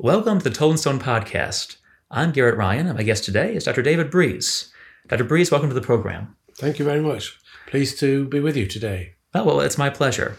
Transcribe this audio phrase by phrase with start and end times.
[0.00, 1.78] Welcome to the Toldinstone Podcast.
[2.08, 3.82] I'm Garrett Ryan, and my guest today is Dr.
[3.82, 4.72] David Breeze.
[5.08, 5.24] Dr.
[5.24, 6.36] Breeze, welcome to the program.
[6.54, 7.36] Thank you very much.
[7.66, 9.14] Pleased to be with you today.
[9.34, 10.38] Oh, well, it's my pleasure.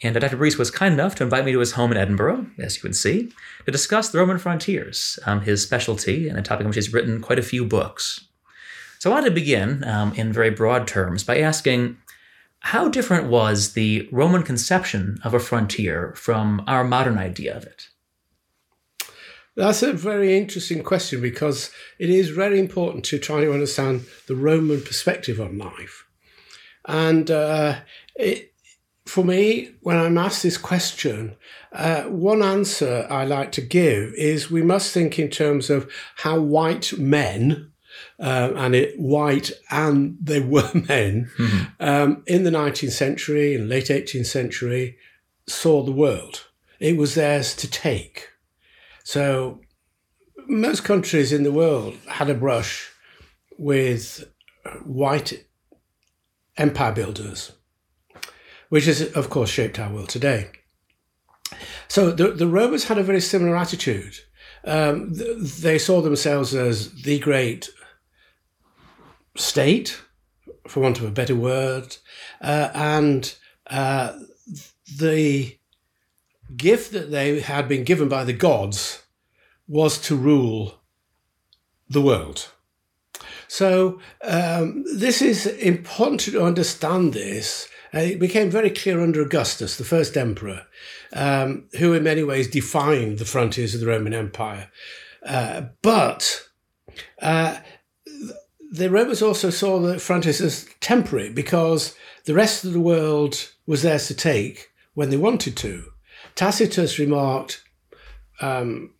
[0.00, 0.36] And uh, Dr.
[0.36, 2.92] Breeze was kind enough to invite me to his home in Edinburgh, as you can
[2.92, 3.32] see,
[3.66, 7.20] to discuss the Roman frontiers, um, his specialty, and a topic on which he's written
[7.20, 8.28] quite a few books.
[9.00, 11.96] So I wanted to begin, um, in very broad terms, by asking
[12.60, 17.88] how different was the Roman conception of a frontier from our modern idea of it?
[19.56, 24.34] That's a very interesting question because it is very important to try to understand the
[24.34, 26.06] Roman perspective on life.
[26.86, 27.76] And uh,
[28.16, 28.52] it,
[29.06, 31.36] for me, when I'm asked this question,
[31.72, 36.40] uh, one answer I like to give is we must think in terms of how
[36.40, 37.70] white men,
[38.18, 41.64] uh, and it white and they were men, mm-hmm.
[41.80, 44.96] um, in the 19th century and late 18th century
[45.46, 46.46] saw the world.
[46.80, 48.28] It was theirs to take.
[49.04, 49.60] So
[50.48, 52.90] most countries in the world had a brush
[53.56, 54.28] with
[54.82, 55.46] white
[56.56, 57.52] empire builders
[58.74, 60.50] which has, of course, shaped our world today.
[61.86, 64.16] So the, the Romans had a very similar attitude.
[64.64, 67.70] Um, they saw themselves as the great
[69.36, 70.00] state,
[70.66, 71.96] for want of a better word,
[72.40, 73.32] uh, and
[73.68, 74.18] uh,
[74.98, 75.56] the
[76.56, 79.02] gift that they had been given by the gods
[79.66, 80.80] was to rule
[81.88, 82.50] the world.
[83.48, 89.76] So um, this is important to understand this uh, it became very clear under Augustus,
[89.76, 90.66] the first emperor,
[91.12, 94.68] um, who in many ways defined the frontiers of the Roman Empire.
[95.24, 96.48] Uh, but
[97.22, 97.58] uh,
[98.72, 103.82] the Romans also saw the frontiers as temporary because the rest of the world was
[103.82, 105.84] theirs to take when they wanted to.
[106.34, 107.62] Tacitus remarked
[108.40, 108.94] um,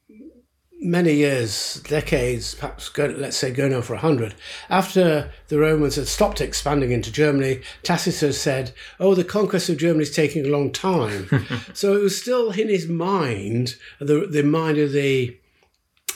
[0.80, 4.34] many years, decades, perhaps go, let's say going on for a hundred,
[4.68, 10.02] after the Romans had stopped expanding into Germany, Tacitus said, "Oh, the conquest of Germany
[10.02, 11.28] is taking a long time."
[11.74, 15.36] so it was still in his mind, the the mind of the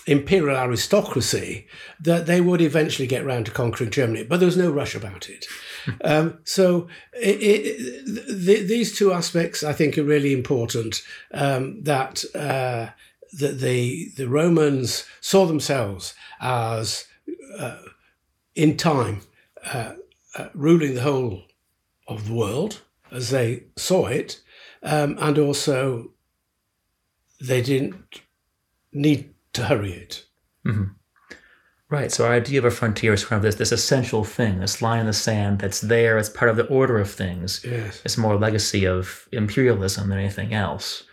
[0.08, 1.66] imperial aristocracy,
[2.00, 5.28] that they would eventually get round to conquering Germany, but there was no rush about
[5.28, 5.46] it.
[6.04, 11.02] um, so it, it, the, these two aspects, I think, are really important.
[11.32, 12.88] Um, that uh,
[13.34, 17.06] that the the Romans saw themselves as
[17.58, 17.82] uh,
[18.54, 19.20] in time
[19.72, 19.92] uh,
[20.36, 21.42] uh, ruling the whole
[22.06, 22.80] of the world
[23.10, 24.40] as they saw it,
[24.82, 26.12] um, and also
[27.40, 28.22] they didn't
[28.92, 30.24] need to hurry it.
[30.66, 30.84] Mm-hmm.
[31.90, 32.12] Right.
[32.12, 35.00] So our idea of a frontier is kind of this this essential thing, this line
[35.00, 36.18] in the sand that's there.
[36.18, 37.64] It's part of the order of things.
[37.64, 38.02] Yes.
[38.04, 41.04] It's more a legacy of imperialism than anything else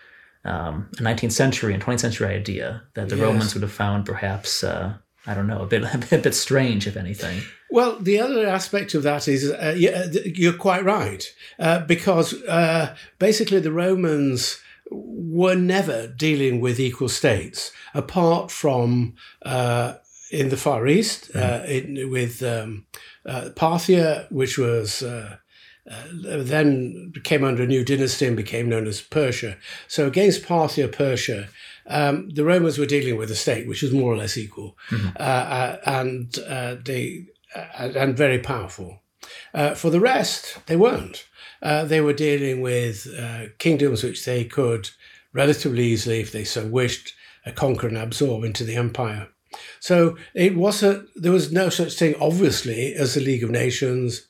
[0.45, 3.23] um, a 19th century and 20th century idea that the yes.
[3.23, 4.93] Romans would have found perhaps, uh,
[5.25, 7.41] I don't know, a bit, a bit strange, if anything.
[7.71, 11.25] Well, the other aspect of that is uh, you're quite right,
[11.59, 14.61] uh, because uh, basically the Romans
[14.91, 19.95] were never dealing with equal states, apart from uh,
[20.31, 21.67] in the Far East mm.
[21.67, 22.85] in, with um,
[23.25, 25.37] Parthia, which was uh,
[25.85, 29.57] then came under a new dynasty and became known as Persia.
[29.87, 31.49] So against Parthia, Persia,
[31.87, 35.09] um, the Romans were dealing with a state which was more or less equal mm-hmm.
[35.19, 37.25] uh, uh, and uh, they
[37.55, 39.01] uh, and very powerful.
[39.53, 41.25] Uh, for the rest, they weren't.
[41.61, 43.07] They were dealing with
[43.57, 44.89] kingdoms which they could
[45.33, 47.13] relatively easily, if they so wished,
[47.55, 49.27] conquer and absorb into the empire.
[49.79, 54.27] So it was a, there was no such thing, obviously, as the League of Nations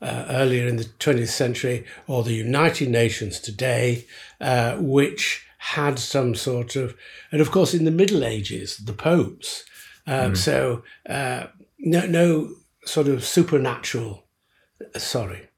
[0.00, 4.06] uh, earlier in the 20th century or the United Nations today,
[4.40, 6.96] uh, which had some sort of,
[7.30, 9.64] and of course in the Middle Ages, the popes.
[10.06, 10.36] Um, mm.
[10.36, 11.46] So uh,
[11.78, 14.24] no, no sort of supernatural,
[14.96, 15.49] sorry,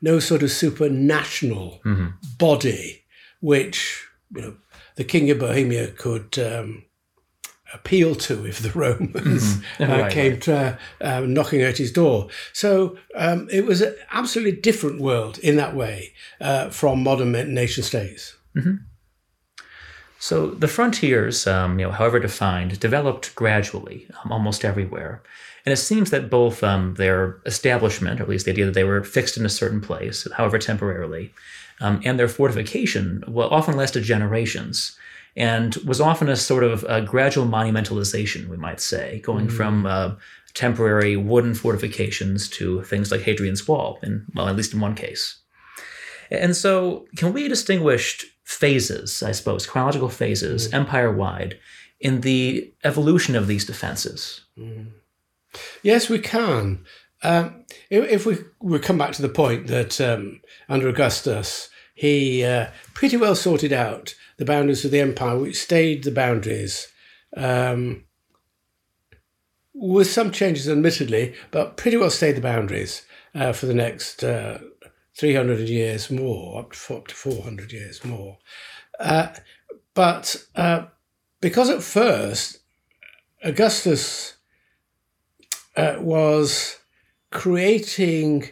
[0.00, 2.08] no sort of supranational mm-hmm.
[2.38, 3.04] body,
[3.40, 4.56] which you know
[4.96, 6.84] the King of Bohemia could um,
[7.72, 9.82] appeal to if the Romans mm-hmm.
[9.82, 10.42] uh, right, came right.
[10.42, 12.28] To, uh, knocking at his door.
[12.52, 17.82] So um, it was an absolutely different world in that way uh, from modern nation
[17.82, 18.36] states.
[18.56, 18.76] Mm-hmm.
[20.20, 25.22] So the frontiers, um, you know, however defined, developed gradually um, almost everywhere.
[25.68, 28.84] And it seems that both um, their establishment, or at least the idea that they
[28.84, 31.30] were fixed in a certain place, however temporarily,
[31.82, 34.96] um, and their fortification well, often lasted generations
[35.36, 39.52] and was often a sort of a gradual monumentalization, we might say, going mm.
[39.52, 40.14] from uh,
[40.54, 45.38] temporary wooden fortifications to things like Hadrian's Wall, in, well, at least in one case.
[46.30, 51.58] And so, can we distinguish phases, I suppose, chronological phases, empire wide,
[52.00, 54.46] in the evolution of these defenses?
[55.82, 56.84] Yes, we can.
[57.22, 62.68] Um, if, we we come back to the point that um, under Augustus, he uh,
[62.94, 66.88] pretty well sorted out the boundaries of the empire, which stayed the boundaries,
[67.36, 68.04] um,
[69.74, 73.04] with some changes, admittedly, but pretty well stayed the boundaries
[73.34, 74.58] uh, for the next uh,
[75.16, 78.38] 300 years more, up to, up to 400 years more.
[79.00, 79.28] Uh,
[79.94, 80.86] but uh,
[81.40, 82.58] because at first,
[83.42, 84.37] Augustus
[85.78, 86.78] uh, was
[87.30, 88.48] creating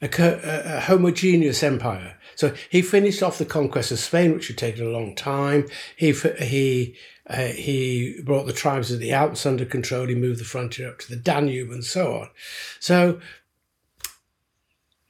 [0.00, 2.16] a, a, homogeneous empire.
[2.36, 5.68] So he finished off the conquest of Spain, which had taken a long time.
[5.94, 6.96] He he
[7.28, 10.06] uh, he brought the tribes of the Alps under control.
[10.06, 12.30] He moved the frontier up to the Danube and so on.
[12.78, 13.20] So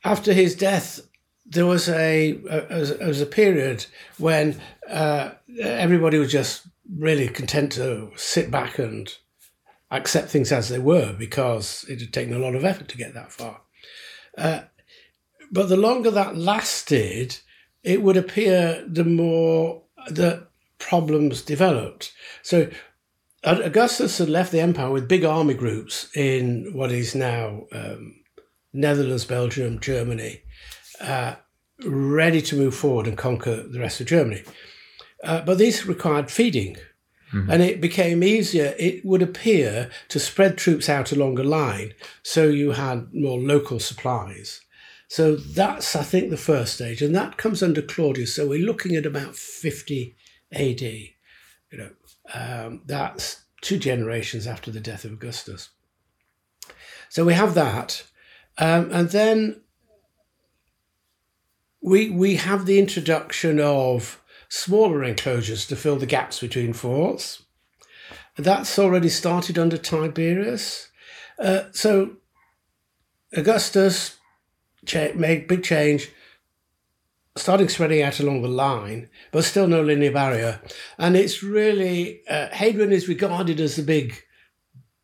[0.03, 1.01] after his death,
[1.47, 3.87] there was a, a, a was a period
[4.19, 5.31] when uh,
[5.61, 6.67] everybody was just
[6.99, 9.09] really content to sit back and
[9.91, 13.15] accept things as they were because it had taken a lot of effort to get
[13.15, 13.63] that far.
[14.39, 14.61] Uh,
[15.51, 17.39] but the longer that lasted,
[17.83, 20.49] it would appear the more that
[20.79, 22.13] problems developed.
[22.43, 22.71] So
[23.43, 28.17] Augustus had left the empire with big army groups in what is now um,
[28.73, 30.43] Netherlands, Belgium, Germany,
[31.01, 31.37] uh,
[31.85, 34.43] ready to move forward and conquer the rest of Germany.
[35.25, 36.77] Uh, but these required feeding.
[37.33, 37.51] Mm-hmm.
[37.51, 42.49] And it became easier, it would appear, to spread troops out along a line so
[42.49, 44.61] you had more local supplies.
[45.07, 47.03] So that's, I think, the first stage.
[47.03, 48.35] And that comes under Claudius.
[48.35, 50.17] So we're looking at about 50
[50.53, 50.81] AD.
[50.81, 51.13] You
[51.73, 51.91] know,
[52.33, 55.71] um, that's two generations after the death of Augustus.
[57.09, 58.05] So we have that.
[58.59, 59.63] Um, and then
[61.83, 64.20] we, we have the introduction of
[64.51, 67.45] smaller enclosures to fill the gaps between forts.
[68.37, 70.89] That's already started under Tiberius.
[71.39, 72.17] Uh, so
[73.35, 74.19] Augustus
[74.85, 76.11] cha- made big change,
[77.37, 80.61] starting spreading out along the line, but still no linear barrier.
[80.99, 84.21] And it's really, uh, Hadrian is regarded as the big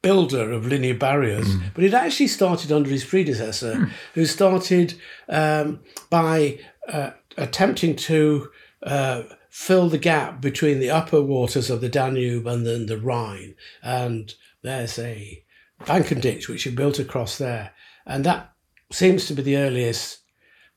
[0.03, 1.63] builder of linear barriers, mm.
[1.73, 3.91] but it actually started under his predecessor, mm.
[4.15, 4.95] who started
[5.29, 6.59] um, by
[6.89, 8.51] uh, attempting to
[8.83, 13.55] uh, fill the gap between the upper waters of the Danube and then the Rhine.
[13.83, 15.43] And there's a
[15.87, 17.73] bank and ditch which he built across there.
[18.07, 18.53] And that
[18.93, 20.21] seems to be the earliest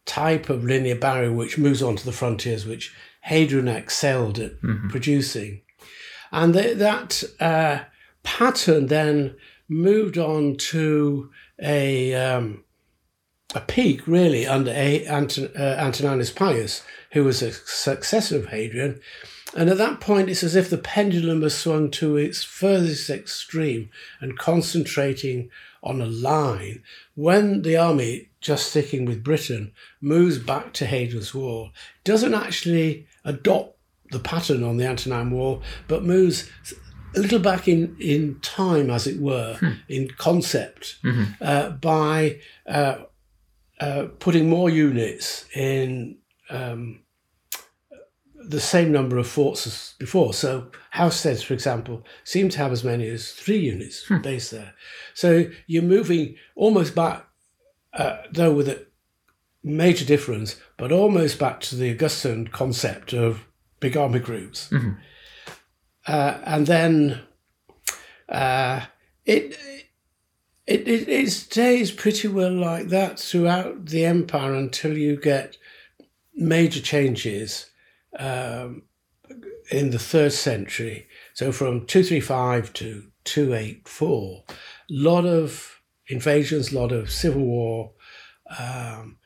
[0.05, 4.89] type of linear barrier which moves on to the frontiers, which Hadrian excelled at mm-hmm.
[4.89, 5.61] producing.
[6.31, 7.83] And th- that uh,
[8.23, 9.35] pattern then
[9.67, 11.29] moved on to
[11.61, 12.63] a um,
[13.55, 18.99] a peak really under a, Anton, uh, Antoninus Pius, who was a successor of Hadrian.
[19.55, 23.89] And at that point, it's as if the pendulum has swung to its furthest extreme
[24.21, 25.49] and concentrating
[25.81, 26.83] on a line.
[27.15, 31.71] When the army, just sticking with Britain, moves back to Hadrian's Wall,
[32.03, 33.75] doesn't actually adopt
[34.11, 36.49] the pattern on the Antonine Wall, but moves
[37.15, 39.71] a little back in, in time, as it were, hmm.
[39.87, 41.23] in concept, mm-hmm.
[41.41, 42.99] uh, by uh,
[43.79, 46.17] uh, putting more units in
[46.49, 47.01] um,
[48.35, 50.33] the same number of forts as before.
[50.33, 54.19] So Housesteads, for example, seem to have as many as three units hmm.
[54.19, 54.73] based there.
[55.13, 57.27] So you're moving almost back,
[57.93, 58.85] uh, though with a
[59.63, 63.45] major difference, but almost back to the Augustan concept of
[63.79, 64.69] big army groups.
[64.69, 64.91] Mm-hmm.
[66.07, 67.21] Uh, and then
[68.29, 68.81] uh,
[69.25, 69.57] it,
[70.69, 75.57] it, it, it stays pretty well like that throughout the empire until you get
[76.35, 77.71] major changes
[78.19, 78.83] um,
[79.71, 81.07] in the third century.
[81.33, 84.53] So from 235 to 284, a
[84.89, 87.93] lot of invasions, a lot of civil war.
[88.59, 89.17] Um,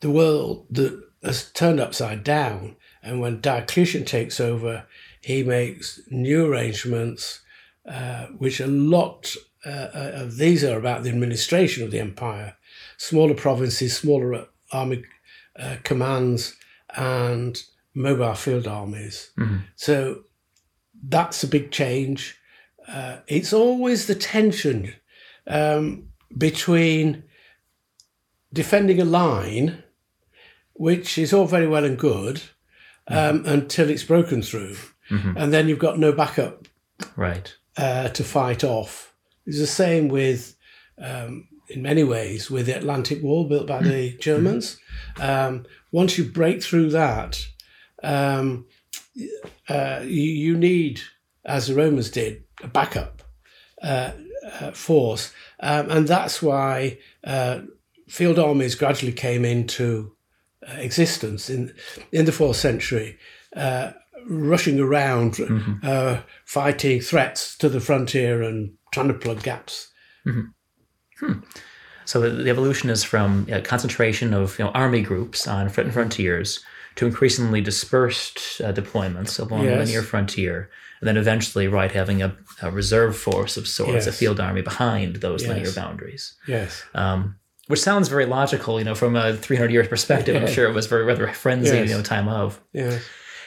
[0.00, 2.76] the world that has turned upside down.
[3.02, 4.86] And when Diocletian takes over,
[5.20, 7.40] he makes new arrangements,
[7.86, 12.56] uh, which a lot uh, uh these are about the administration of the empire.
[12.96, 15.04] Smaller provinces, smaller army
[15.58, 16.56] uh, commands,
[16.96, 17.62] and
[17.94, 19.30] mobile field armies.
[19.38, 19.58] Mm-hmm.
[19.76, 20.24] So
[21.08, 22.38] that's a big change.
[22.86, 24.94] Uh, it's always the tension
[25.46, 27.24] um, between
[28.52, 29.82] defending a line,
[30.74, 32.42] which is all very well and good,
[33.08, 33.48] um, mm-hmm.
[33.48, 34.76] until it's broken through,
[35.10, 35.36] mm-hmm.
[35.36, 36.66] and then you've got no backup,
[37.16, 39.13] right, uh, to fight off.
[39.46, 40.56] It's the same with,
[40.98, 44.20] um, in many ways, with the Atlantic Wall built by the mm-hmm.
[44.20, 44.78] Germans.
[45.20, 47.46] Um, once you break through that,
[48.02, 48.66] um,
[49.68, 51.00] uh, you, you need,
[51.44, 53.22] as the Romans did, a backup
[53.82, 54.12] uh,
[54.60, 57.60] uh, force, um, and that's why uh,
[58.08, 60.14] field armies gradually came into
[60.66, 61.74] uh, existence in
[62.12, 63.18] in the fourth century,
[63.56, 63.92] uh,
[64.28, 65.38] rushing around,
[65.82, 69.90] uh, fighting threats to the frontier and trying to plug gaps.
[72.06, 75.86] So the, the evolution is from a concentration of you know, army groups on front
[75.86, 76.62] and frontiers
[76.96, 82.36] to increasingly dispersed uh, deployments along the linear frontier, and then eventually, right, having a,
[82.62, 85.48] a reserve force of sorts, a field army behind those Yes.
[85.50, 86.34] linear boundaries.
[86.46, 86.84] Yes.
[86.94, 87.36] Um,
[87.68, 90.36] which sounds very logical, you know, from a 300 year perspective.
[90.40, 91.88] I'm sure it was very rather frenzied, Yes.
[91.90, 92.60] you know, time of.
[92.74, 92.98] Yeah.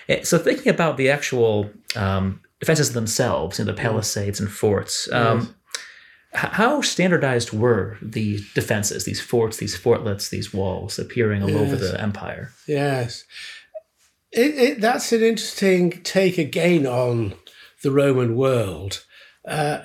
[0.10, 5.08] Eh, So thinking about the actual um, defenses themselves, you know, the palisades and forts,
[5.12, 5.48] um, Yes.
[6.34, 12.00] how standardized were the defenses, these forts, these fortlets, these walls appearing all over the
[12.02, 12.52] empire?
[12.68, 13.24] Yes.
[14.32, 17.34] It, it, that's an interesting take again on
[17.82, 19.06] the Roman world.
[19.48, 19.80] Uh,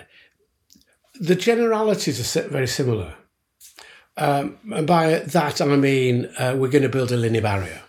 [1.20, 3.14] the generalities are very similar.
[4.16, 7.82] Um, and by that, I mean uh, we're going to build a linear barrier.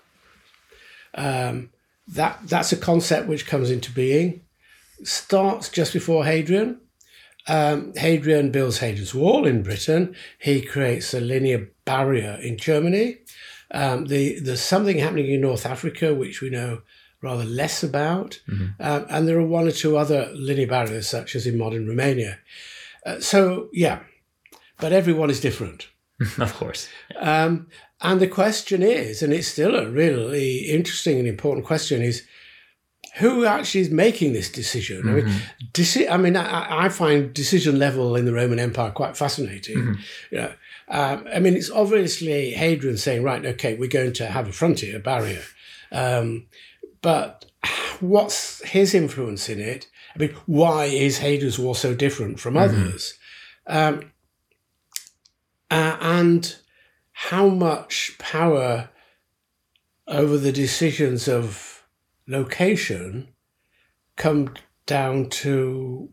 [1.16, 1.70] Um,
[2.08, 4.42] that, that's a concept which comes into being,
[5.04, 6.80] starts just before Hadrian.
[7.48, 10.16] Um, Hadrian builds Hadrian's Wall in Britain.
[10.40, 13.18] He creates a linear barrier in Germany.
[13.72, 16.82] Um, the, there's something happening in North Africa which we know
[17.22, 18.40] rather less about,
[18.80, 22.38] um, and there are one or two other linear barriers, such as in modern Romania.
[23.06, 24.00] Uh, so yeah,
[24.80, 25.88] but everyone is different.
[26.38, 26.90] of course.
[27.20, 27.68] Um,
[28.04, 32.24] and the question is, and it's still a really interesting and important question, is
[33.16, 35.08] who actually is making this decision?
[35.08, 35.34] I mean,
[35.72, 39.98] deci- I mean, I, I find decision level in the Roman Empire quite fascinating.
[40.32, 40.54] You know,
[40.88, 44.98] um, I mean, it's obviously Hadrian saying, right, okay, we're going to have a frontier
[44.98, 45.44] a barrier,
[45.92, 46.48] um,
[47.02, 47.46] but
[48.00, 49.88] what's his influence in it?
[50.16, 53.14] I mean, why is Hadrian's Wall so different from others?
[53.68, 54.12] Um,
[55.72, 56.56] uh, and
[57.30, 58.90] how much power
[60.08, 61.84] over the decisions of
[62.28, 63.30] location
[64.18, 64.54] come
[64.86, 66.10] down to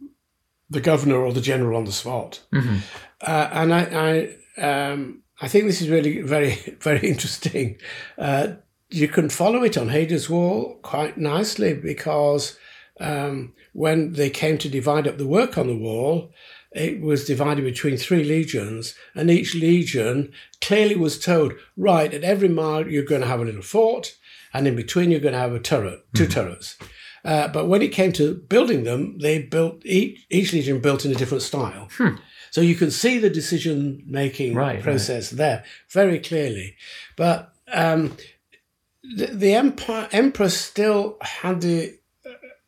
[0.69, 2.41] the governor or the general on the spot.
[2.53, 2.79] Mhm.
[3.21, 6.51] Uh, and I, I, um, I think this is really very,
[6.81, 7.79] very interesting.
[8.17, 8.53] Uh,
[8.89, 12.57] you can follow it on Hadrian's Wall quite nicely because
[13.01, 16.31] um, when they came to divide up the work on the wall,
[16.73, 22.49] it was divided between three legions, and each legion clearly was told, right, at every
[22.49, 24.17] mile you're going to have a little fort,
[24.53, 26.77] and in between you're going to have a turret, 2 turrets.
[27.25, 31.11] Uh, but when it came to building them, they built each each legion built in
[31.13, 31.89] a different style.
[32.51, 34.83] So you can see the decision making Right, right.
[34.83, 36.77] process there very clearly.
[37.17, 38.17] But um,
[39.03, 41.99] the, the empire emperor still had the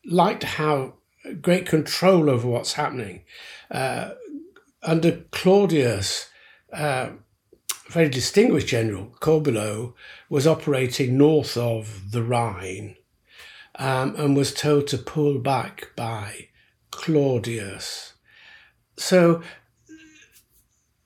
[0.05, 0.93] like to have
[1.41, 3.23] great control over what's happening.
[3.73, 4.11] Uh,
[4.83, 6.29] under Claudius,
[6.71, 7.09] uh,
[7.87, 9.95] a very distinguished general, Corbulo,
[10.29, 12.95] was operating north of the Rhine
[13.75, 16.49] um, and was told to pull back by
[16.91, 18.13] Claudius.
[18.97, 19.41] So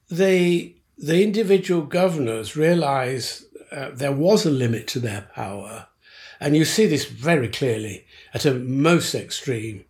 [0.09, 5.87] the the individual governors realized uh, there was a limit to their power,
[6.39, 9.85] and you see this very clearly at a most extreme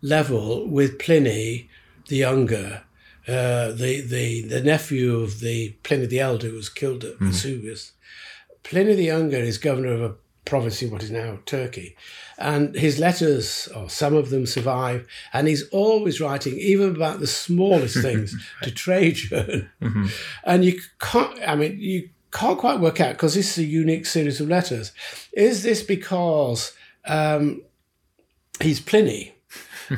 [0.00, 1.68] level with Pliny
[2.12, 2.82] the Younger,
[3.26, 7.92] uh, the the the nephew of the Pliny the Elder who was killed at Vesuvius.
[8.64, 10.14] Pliny the Younger is governor of a
[10.44, 11.96] province in what is now Turkey.
[12.36, 15.06] And his letters, or some of them, survive.
[15.32, 19.70] And he's always writing, even about the smallest things, to Trajan.
[20.44, 24.04] And you can't, I mean, you can't quite work out, because this is a unique
[24.04, 24.92] series of letters.
[25.32, 26.74] Is this because
[27.06, 27.62] um,
[28.60, 29.31] he's Pliny?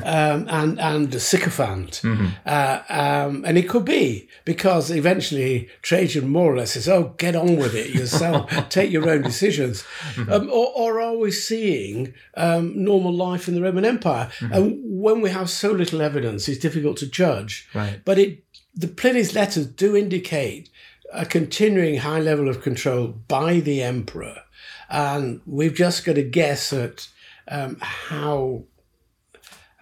[0.03, 2.01] Um, and and a sycophant,
[2.45, 7.35] uh, um, and it could be because eventually Trajan more or less says, "Oh, get
[7.35, 9.83] on with it yourself, take your own decisions,"
[10.17, 14.29] um, or, or are we seeing um, normal life in the Roman Empire?
[14.41, 17.67] And when we have so little evidence, it's difficult to judge.
[17.73, 18.01] Right.
[18.03, 20.69] But it, the Pliny's letters do indicate
[21.13, 24.41] a continuing high level of control by the emperor,
[24.89, 27.07] and we've just got to guess at
[27.47, 28.63] um, how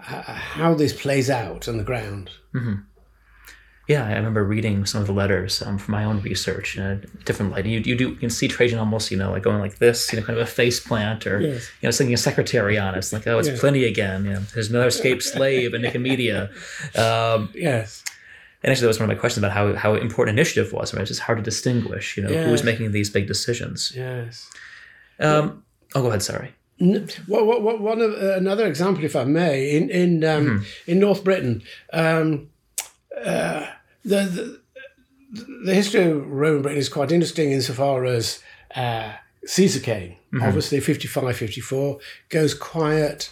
[0.04, 2.30] how this plays out on the ground.
[3.86, 6.96] Yeah, I remember reading some of the letters um, from my own research in a
[7.26, 7.66] different light.
[7.66, 10.20] You, you do you can see Trajan almost, you know, like going like this, you
[10.20, 11.70] know, kind of a face plant or Yes.
[11.82, 12.96] you know, singing a secretary on.
[12.96, 13.60] It's like, oh, it's Yes.
[13.60, 14.24] Pliny again.
[14.24, 16.48] You know, there's another escaped slave in Nicomedia.
[16.98, 18.04] Um, Yes,
[18.64, 20.94] and actually, that was one of my questions about how, how important initiative was.
[20.94, 21.02] Right?
[21.02, 23.92] It's just hard to distinguish, you know, who was making these big decisions.
[23.94, 24.50] yes.
[25.20, 26.22] Um, oh, go ahead.
[26.24, 26.56] Sorry.
[26.84, 31.00] N- what, what, one of, uh, another example, if I may, in in um, in
[31.00, 31.64] North Britain,
[31.94, 32.50] um,
[33.24, 33.68] uh,
[34.04, 34.60] the, the
[35.66, 38.40] the history of Roman Britain is quite interesting insofar as
[38.76, 39.14] uh,
[39.46, 42.00] Caesar came, obviously 55, 54,
[42.30, 43.32] goes quiet.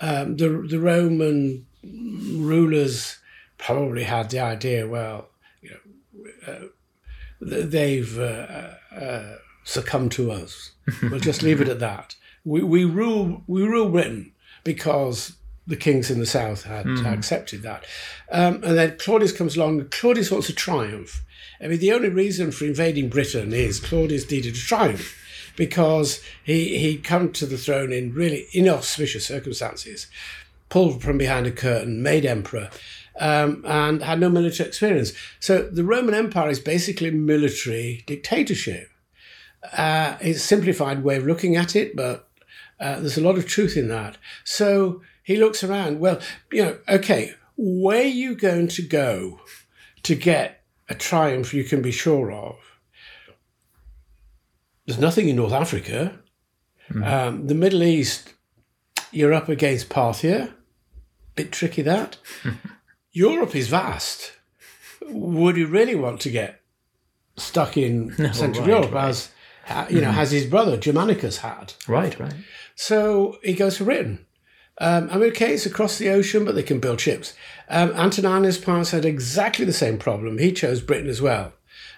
[0.00, 3.18] Um, the the Roman rulers
[3.58, 5.28] probably had the idea, well,
[5.60, 6.66] you know, uh,
[7.40, 10.70] they've uh, uh, succumbed to us.
[11.02, 12.16] We'll just leave it at that.
[12.44, 14.32] We, we rule we rule Britain
[14.64, 17.84] because the kings in the south had accepted that.
[18.30, 19.88] Um, and then Claudius comes along.
[19.90, 21.24] Claudius wants to triumph.
[21.60, 25.16] I mean, the only reason for invading Britain is Claudius needed a triumph
[25.56, 30.08] because he he'd come to the throne in really inauspicious circumstances,
[30.68, 32.70] pulled from behind a curtain, made emperor,
[33.20, 35.12] um, and had no military experience.
[35.38, 38.88] So the Roman Empire is basically military dictatorship.
[39.76, 42.28] Uh, it's a simplified way of looking at it, but
[42.82, 44.18] uh, there's a lot of truth in that.
[44.44, 46.00] So he looks around.
[46.00, 46.20] Well,
[46.50, 49.40] you know, okay, where are you going to go
[50.02, 52.56] to get a triumph you can be sure of?
[54.84, 56.18] There's nothing in North Africa.
[57.02, 58.34] Um, the Middle East,
[59.12, 60.52] you're up against Parthia.
[61.36, 62.18] Bit tricky that.
[63.12, 64.32] Europe is vast.
[65.08, 66.60] Would you really want to get
[67.36, 69.08] stuck in Central right, Europe right.
[69.08, 69.30] as
[69.88, 71.74] you know, as his brother Germanicus had?
[71.86, 72.34] Right, right.
[72.82, 74.26] So he goes to Britain.
[74.78, 77.32] Um, I mean, okay, it's across the ocean, but they can build ships.
[77.68, 80.38] Um, Antoninus Pius had exactly the same problem.
[80.38, 81.52] He chose Britain as well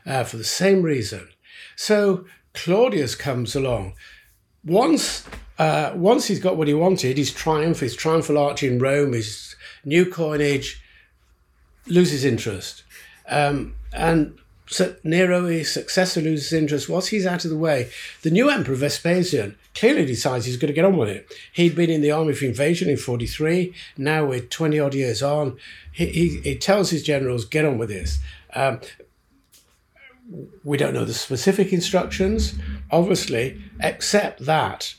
[0.05, 1.27] uh, for the same reason.
[1.75, 3.95] So Claudius comes along.
[4.63, 5.27] Once,
[5.59, 9.57] uh, once he's got what he wanted, his triumph, his triumphal arch in Rome, his
[9.87, 10.83] new coinage,
[11.87, 12.83] loses interest.
[13.27, 16.91] Um, and so Nero, his successor, loses interest.
[16.91, 17.89] Once he's out of the way,
[18.21, 21.33] the new emperor Vespasian clearly decides he's going to get on with it.
[21.53, 23.75] He'd been in the army for invasion in 43.
[23.97, 25.59] Now we're 20 odd years on.
[25.93, 28.19] He, he, he tells his generals, get on with this.
[28.55, 28.81] Um,
[30.63, 32.55] we don't know the specific instructions,
[32.91, 34.95] obviously, except that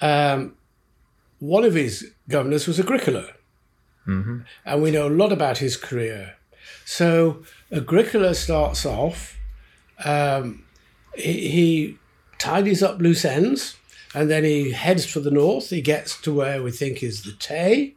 [0.00, 0.54] um,
[1.40, 3.26] one of his governors was Agricola.
[4.64, 6.36] And we know a lot about his career.
[6.84, 9.38] So Agricola starts off,
[10.04, 10.64] um,
[11.14, 11.98] he, he
[12.40, 13.76] tidies up loose ends,
[14.12, 15.70] and then he heads for the north.
[15.70, 17.94] He gets to where we think is the Tay.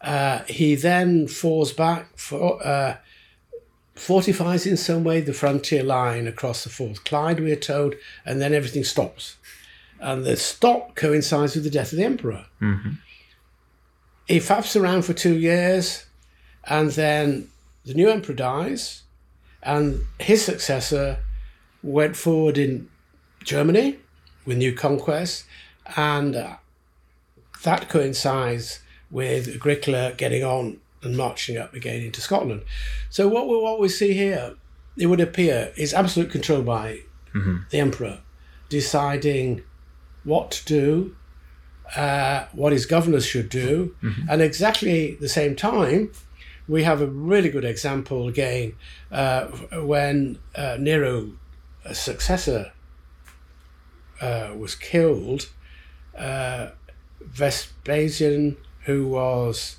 [0.00, 2.96] Uh, he then falls back, for, uh,
[3.94, 8.40] fortifies in some way the frontier line across the Forth Clyde, we are told, and
[8.40, 9.36] then everything stops.
[10.00, 12.46] And the stop coincides with the death of the emperor.
[14.26, 16.06] He faffs around for two years,
[16.64, 17.48] and then
[17.84, 19.02] the new emperor dies,
[19.62, 21.18] and his successor
[21.82, 22.88] went forward in
[23.48, 23.96] Germany
[24.46, 25.44] with new conquests,
[25.96, 26.56] and uh,
[27.64, 28.80] that coincides
[29.10, 32.62] with Agricola getting on and marching up again into Scotland.
[33.10, 34.54] So what we what we see here,
[34.96, 37.00] it would appear, is absolute control by
[37.70, 38.18] the emperor,
[38.68, 39.62] deciding
[40.24, 41.16] what to do,
[41.96, 43.94] uh, what his governors should do,
[44.30, 46.10] and exactly the same time,
[46.66, 48.74] we have a really good example again
[49.10, 49.44] uh,
[49.94, 51.30] when uh, Nero,
[51.84, 52.72] a successor,
[54.20, 55.48] uh, was killed.
[56.16, 56.70] Uh,
[57.20, 59.76] Vespasian, who was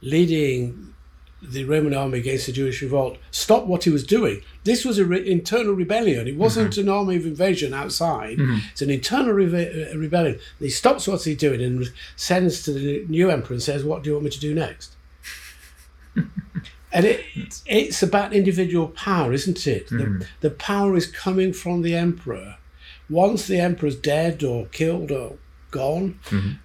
[0.00, 0.94] leading
[1.42, 4.42] the Roman army against the Jewish revolt, stopped what he was doing.
[4.62, 6.28] This was an re- internal rebellion.
[6.28, 8.38] It wasn't an army of invasion outside.
[8.70, 10.38] It's an internal reve- uh, rebellion.
[10.60, 14.10] He stops what he's doing and sends to the new emperor and says, "What do
[14.10, 14.94] you want me to do next?"
[16.92, 17.24] and it,
[17.66, 19.88] it's about individual power, isn't it?
[19.88, 22.56] The, the power is coming from the emperor.
[23.12, 25.36] Once the emperor's dead or killed or
[25.70, 26.18] gone,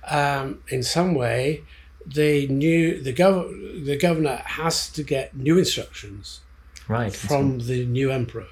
[0.10, 1.64] um, in some way,
[2.06, 6.40] the new the gov- the governor has to get new instructions
[6.88, 7.14] Right.
[7.14, 8.48] from the new emperor.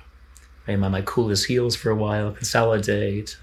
[0.68, 3.38] I might, might cool his heels for a while, consolidate.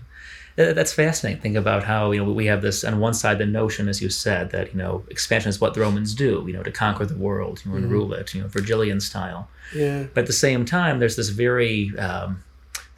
[0.57, 1.41] That's fascinating.
[1.41, 4.11] Think about how you know we have this on one side the notion, as you
[4.11, 7.17] said, that you know expansion is what the Romans do, you know, to conquer the
[7.29, 9.49] world, you know, and rule it, you know, Virgilian style.
[9.75, 12.43] Yeah, But at the same time, there's this very um,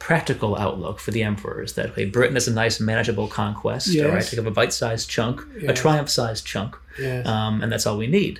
[0.05, 3.87] practical outlook for the emperors that okay, Britain is a nice, manageable conquest.
[3.97, 4.29] All right, Yes.
[4.29, 8.39] take up a bite-sized chunk, a triumph-sized chunk, yeah, um, and that's all we need.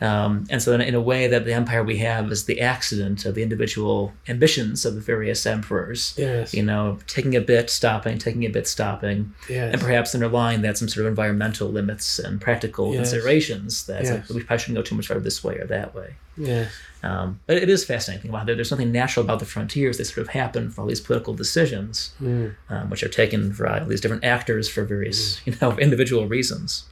[0.00, 3.24] Um, and so, in, in, a way, that the empire we have is the accident
[3.24, 6.14] of the individual ambitions of the various emperors.
[6.16, 6.54] Yes.
[6.54, 9.34] You know, taking a bit, stopping, taking a bit, stopping.
[9.48, 9.72] Yes.
[9.72, 12.96] And perhaps underlying that some sort of environmental limits and practical yes.
[12.96, 14.12] considerations that yes.
[14.12, 16.14] like, we probably shouldn't go too much further this way or that way.
[16.36, 16.68] Yeah.
[17.02, 18.56] Um, but it is fascinating about it.
[18.56, 19.98] There's something natural about the frontiers.
[19.98, 22.54] They sort of happen for all these political decisions, mm.
[22.68, 25.46] um, which are taken for all these different actors for various, mm.
[25.46, 26.84] you know, individual reasons.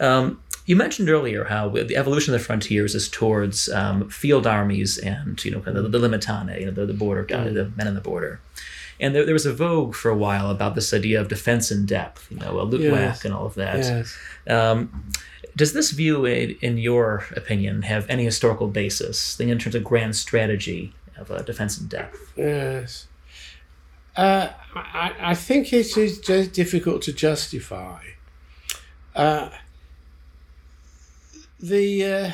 [0.00, 4.98] Um, you mentioned earlier how the evolution of the frontiers is towards um, field armies
[4.98, 7.86] and you know kind of the, the limitanei, you know, the, the border the men
[7.86, 8.40] on the border.
[9.00, 11.84] And there, there was a vogue for a while about this idea of defense in
[11.84, 13.24] depth, you know, a loot yes.
[13.24, 13.78] and all of that.
[13.78, 14.16] Yes.
[14.48, 15.10] Um,
[15.56, 20.92] does this view, in your opinion, have any historical basis, in terms of grand strategy
[21.16, 22.32] of uh, defense in depth?
[22.36, 23.08] Yes.
[24.16, 28.00] Uh, I, I think it is just difficult to justify.
[29.14, 29.50] Uh,
[31.68, 32.30] the uh,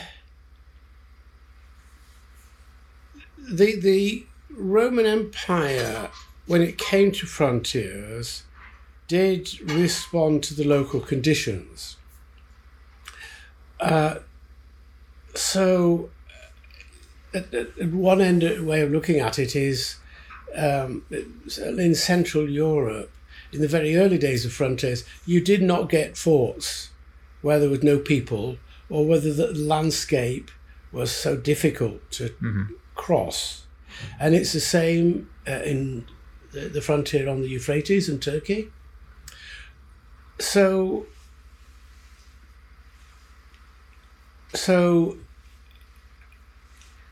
[3.38, 6.10] the the Roman Empire,
[6.46, 8.42] when it came to frontiers,
[9.06, 11.96] did respond to the local conditions.
[13.78, 14.16] Uh,
[15.34, 16.10] so,
[17.32, 19.96] at, at, one end way of looking at it is
[20.56, 21.04] um,
[21.56, 23.10] in Central Europe,
[23.52, 26.90] in the very early days of frontiers, you did not get forts
[27.42, 28.58] where there was no people
[28.90, 30.50] or whether the landscape
[30.92, 32.64] was so difficult to mm-hmm.
[32.94, 33.64] cross.
[34.18, 36.07] And it's the same uh, in
[36.53, 38.70] the, the frontier on the Euphrates in Turkey.
[40.38, 41.07] So,
[44.55, 45.18] so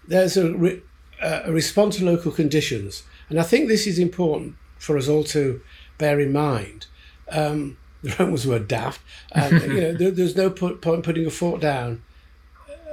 [0.07, 0.83] there's a, re,
[1.23, 5.25] uh, a response to local conditions, and I think this is important for us all
[5.25, 5.61] to
[5.99, 6.87] bear in mind.
[7.31, 9.01] Um, the Romans were daft.
[9.33, 12.03] And, you know, there, there's no point putting a fort down.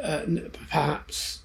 [0.04, 0.26] Uh,
[0.70, 1.40] perhaps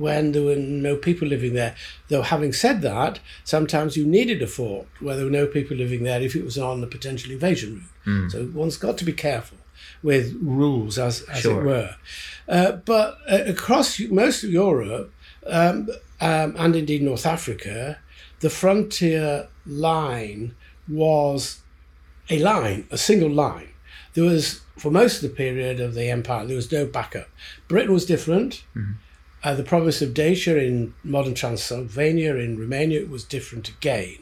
[0.00, 1.76] when there were no people living there.
[2.08, 6.02] Though, having said that, sometimes you needed a fort where there were no people living
[6.04, 8.30] there if it was on a potential invasion route.
[8.30, 8.32] Mm.
[8.32, 9.58] So one's got to be careful
[10.02, 11.60] with rules, as, as sure.
[11.60, 11.96] it were.
[12.48, 15.12] Uh, but uh, across most of Europe
[15.46, 15.88] um,
[16.20, 17.98] um, and indeed North Africa,
[18.40, 20.54] the frontier line
[20.88, 21.59] was
[22.30, 23.68] a line, a single line.
[24.14, 27.28] There was, for most of the period of the empire, there was no backup.
[27.68, 28.64] Britain was different.
[28.74, 28.92] Mm-hmm.
[29.42, 34.18] Uh, the province of Dacia in modern Transylvania, in Romania, was different again.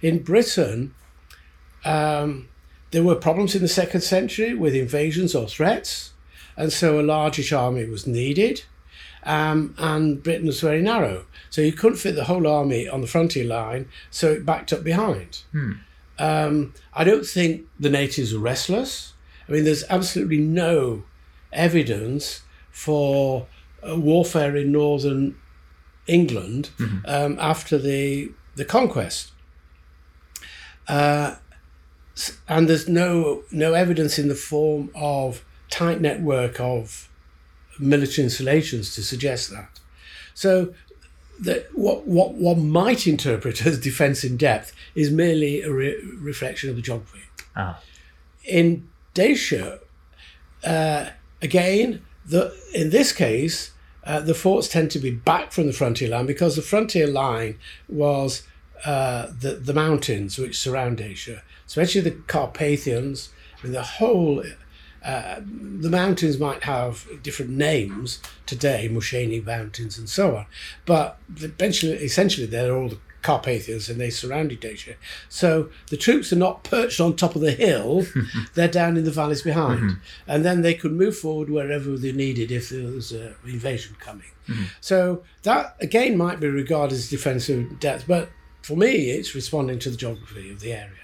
[0.00, 0.94] In Britain,
[1.84, 2.48] um,
[2.90, 6.12] there were problems in the second century with invasions or threats,
[6.56, 8.64] and so a largish army was needed.
[9.24, 13.06] Um, and Britain was very narrow, so you couldn't fit the whole army on the
[13.06, 15.42] frontier line, so it backed up behind.
[15.52, 15.72] Hmm.
[16.18, 19.14] Um, I don't think the natives were restless.
[19.48, 21.04] I mean, there's absolutely no
[21.52, 23.46] evidence for
[23.86, 25.36] uh, warfare in northern
[26.06, 26.98] England mm-hmm.
[27.06, 29.32] um, after the the conquest.
[30.86, 31.36] Uh,
[32.48, 37.08] and there's no no evidence in the form of tight network of
[37.78, 39.80] military installations to suggest that.
[40.34, 40.74] So
[41.40, 46.70] that what what one might interpret as defence in depth is merely a re- reflection
[46.70, 47.22] of the geography.
[47.56, 47.80] Ah.
[48.44, 49.80] In Dacia,
[50.64, 51.10] uh,
[51.42, 53.72] again, the in this case,
[54.04, 57.58] uh, the forts tend to be back from the frontier line because the frontier line
[57.88, 58.46] was
[58.84, 63.30] uh, the the mountains which surround Dacia, especially the Carpathians.
[63.58, 64.44] I mean, the whole
[65.04, 70.46] uh, the mountains might have different names today, Musheni Mountains and so on,
[70.86, 74.94] but eventually, essentially, they're all the Carpathians and they surrounded Dacia.
[75.28, 78.06] So the troops are not perched on top of the hill,
[78.54, 79.80] they're down in the valleys behind.
[79.80, 80.00] Mm-hmm.
[80.28, 84.30] And then they could move forward wherever they needed if there was an invasion coming.
[84.48, 84.64] Mm-hmm.
[84.80, 88.30] So that, again, might be regarded as defensive depth, but
[88.62, 91.03] for me, it's responding to the geography of the area.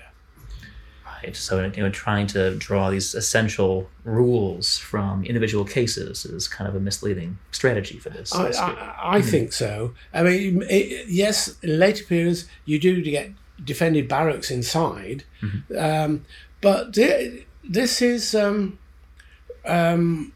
[1.23, 1.37] Right.
[1.37, 6.75] So, you know, trying to draw these essential rules from individual cases is kind of
[6.75, 8.35] a misleading strategy for this.
[8.35, 9.95] I, I, I think so.
[10.15, 13.31] I mean, it, yes, in later periods, you do get
[13.63, 15.63] defended barracks inside, Mhm.
[15.79, 16.25] um,
[16.61, 18.79] but thi- this is um,
[19.67, 20.33] um,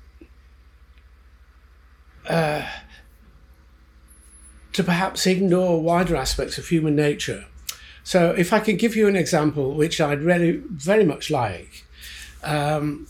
[2.28, 2.66] uh,
[4.72, 7.46] to perhaps ignore wider aspects of human nature.
[8.06, 11.84] So, if I can give you an example, which I'd really very much like,
[12.42, 13.06] um,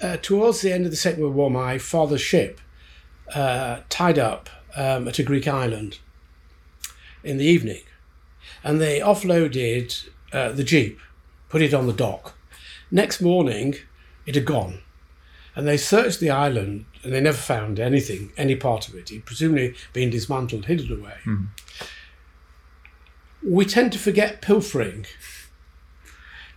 [0.00, 2.60] uh, towards the end of the Second World War, my father's ship
[3.34, 5.98] uh, tied up um, at a Greek island
[7.24, 7.82] in the evening,
[8.62, 11.00] and they offloaded uh, the jeep,
[11.48, 12.34] put it on the dock.
[12.90, 13.74] Next morning,
[14.26, 14.80] it had gone,
[15.56, 19.10] and they searched the island and they never found anything, any part of it.
[19.10, 21.14] It presumably been dismantled, hidden away.
[21.24, 21.46] Mhm.
[23.46, 25.06] We tend to forget pilfering.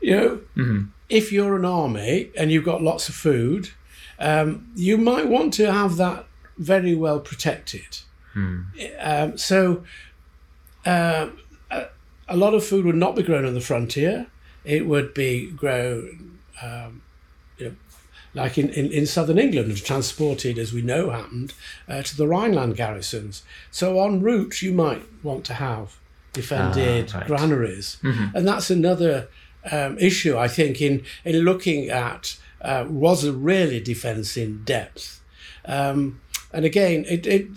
[0.01, 3.71] You know, hmm if you're an army and you've got lots of food,
[4.19, 6.25] um, you might want to have that
[6.57, 7.99] very well protected.
[8.33, 8.61] Hmm.
[8.99, 9.83] Um, so,
[10.85, 11.39] um,
[11.71, 11.87] a,
[12.27, 14.27] a lot of food would not be grown on the frontier.
[14.63, 17.01] It would be grown, um,
[17.57, 17.75] you know,
[18.35, 21.53] like in, in, in southern England, and transported, as we know happened,
[21.87, 23.41] uh, to the Rhineland garrisons.
[23.71, 25.97] So, en route, you might want to have
[26.33, 27.27] defended Ah, right.
[27.27, 27.97] granaries.
[28.03, 28.33] Mhm.
[28.35, 29.27] And that's another
[29.71, 35.21] um, issue, I think, in, in looking at uh, was a really defence in depth.
[35.65, 36.19] Um,
[36.53, 37.47] and again, it, it,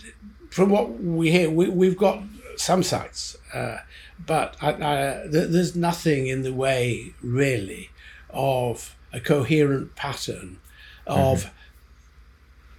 [0.50, 2.22] from what we hear, we, we've got
[2.56, 3.78] some sites, uh,
[4.26, 7.90] but I, I, th- there's nothing in the way, really,
[8.30, 10.58] of a coherent pattern
[11.06, 11.50] of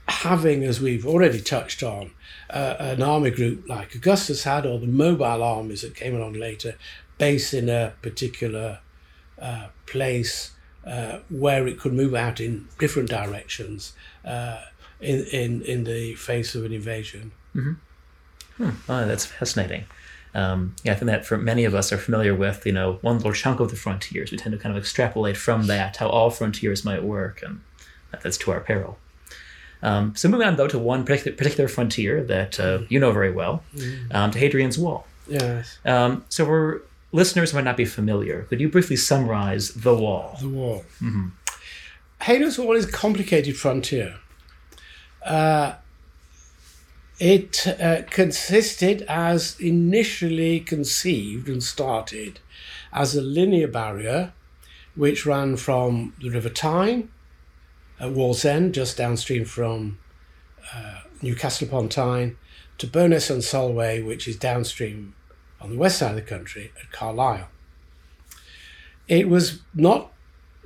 [0.08, 2.12] having, as we've already touched on,
[2.50, 6.76] uh, an army group like Augustus had, or the mobile armies that came along later,
[7.18, 8.80] based in a particular
[9.42, 10.52] uh, place
[10.86, 13.94] uh, where it could move out in different directions
[14.26, 14.60] uh,
[15.00, 17.32] in, in, in the face of an invasion.
[17.54, 17.74] Hmm.
[18.60, 19.86] Oh, that's fascinating.
[20.36, 23.18] Um, yeah, I think that for many of us are familiar with, you know, one
[23.18, 24.32] little chunk of the frontiers.
[24.32, 27.62] We tend to kind of extrapolate from that how all frontiers might work, and
[28.12, 28.98] that- that's to our peril.
[29.84, 33.32] Um, so moving on though to one particular, particular frontier that uh, you know very
[33.32, 33.64] well,
[34.12, 35.06] um, to Hadrian's Wall.
[35.28, 39.94] Yes, Um, so for listeners who might not be familiar, could you briefly summarize the
[39.94, 40.38] wall?
[40.42, 40.84] the wall.
[42.22, 44.16] Hadrian's Wall is a complicated frontier.
[45.26, 45.74] Uh,
[47.20, 52.40] it uh, consisted, as initially conceived and started,
[52.92, 54.34] as a linear barrier
[54.96, 57.10] which ran from the River Tyne
[58.00, 60.00] at Wallsend, just downstream from
[60.74, 62.38] uh, Newcastle upon Tyne,
[62.78, 65.16] to Bowness on Solway, which is downstream
[65.62, 67.48] on the west side of the country at Carlisle.
[69.08, 70.12] It was not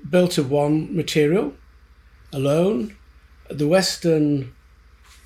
[0.10, 1.54] built of one material
[2.32, 2.96] alone.
[3.50, 4.54] The western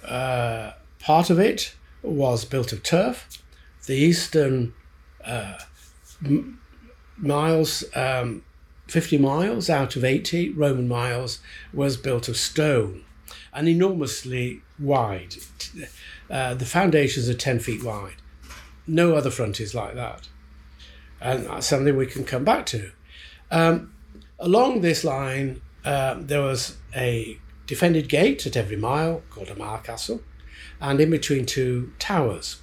[0.03, 3.27] uh, part of it was built of turf.
[3.85, 4.73] The eastern
[5.23, 5.59] uh,
[6.23, 6.59] m-
[7.17, 8.43] miles, um,
[8.91, 11.39] 50 miles out of 80 Roman miles,
[11.73, 13.06] was built of stone
[13.54, 15.36] and enormously wide.
[16.30, 18.15] Uh, the foundations are 10 feet wide.
[18.86, 20.27] No other front is like that.
[21.21, 22.91] And that's something we can come back to.
[23.49, 23.93] Um,
[24.39, 29.77] along this line, um, there was a defended gate at every mile called a mile
[29.77, 30.21] castle,
[30.82, 32.62] and in between two towers.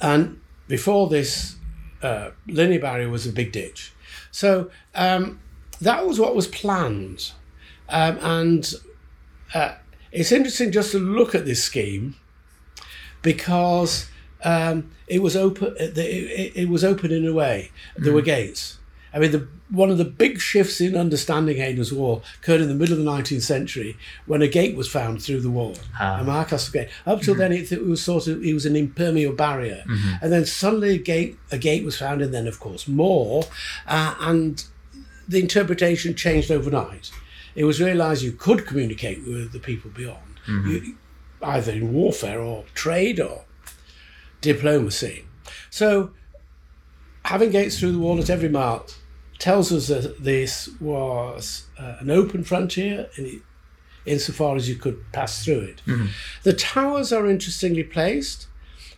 [0.00, 1.54] And before this
[2.02, 3.93] uh, linear barrier was a big ditch.
[4.34, 5.38] So um,
[5.80, 7.30] that was what was planned.
[7.88, 8.74] Um, and
[9.54, 9.76] uh,
[10.10, 12.16] it's interesting just to look at this scheme
[13.22, 14.10] because
[14.42, 15.76] um, it was open.
[15.78, 17.70] It, it, it was open in a way.
[17.96, 18.78] There were gates.
[19.14, 22.74] I mean, the, one of the big shifts in understanding Hadrian's Wall occurred in the
[22.74, 23.96] middle of the 19th century
[24.26, 26.20] when a gate was found through the wall, Ah.
[26.20, 26.88] a milecastle gate.
[27.06, 29.84] Up till then, it, it was sort of it was an impermeable barrier,
[30.20, 33.44] and then suddenly a gate a gate was found, and then of course more,
[33.86, 34.64] uh, and
[35.28, 37.10] the interpretation changed overnight.
[37.54, 40.96] It was realised you could communicate with the people beyond, you,
[41.40, 43.44] either in warfare or trade or
[44.40, 45.24] diplomacy.
[45.70, 46.10] So,
[47.24, 48.86] having gates through the wall at every mile
[49.38, 53.42] tells us that this was uh, an open frontier in,
[54.06, 55.82] insofar as you could pass through it.
[56.42, 58.46] The towers are interestingly placed.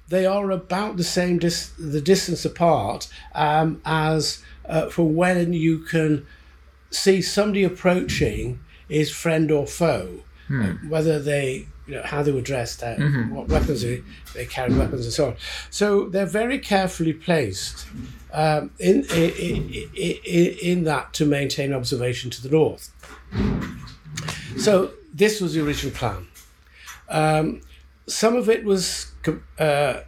[0.09, 5.79] They are about the same dis- the distance apart um, as uh, for when you
[5.81, 6.27] can
[6.91, 10.55] see somebody approaching is friend or foe, uh,
[10.89, 12.97] whether they you know how they were dressed, uh,
[13.31, 14.03] what weapons they,
[14.35, 15.37] they carried, weapons and so on.
[15.71, 17.87] So they're very carefully placed
[18.33, 22.93] um, in, in, in in that to maintain observation to the north.
[24.59, 26.27] So this was the original plan.
[27.09, 27.61] Um,
[28.07, 29.13] some of it was
[29.59, 30.01] uh,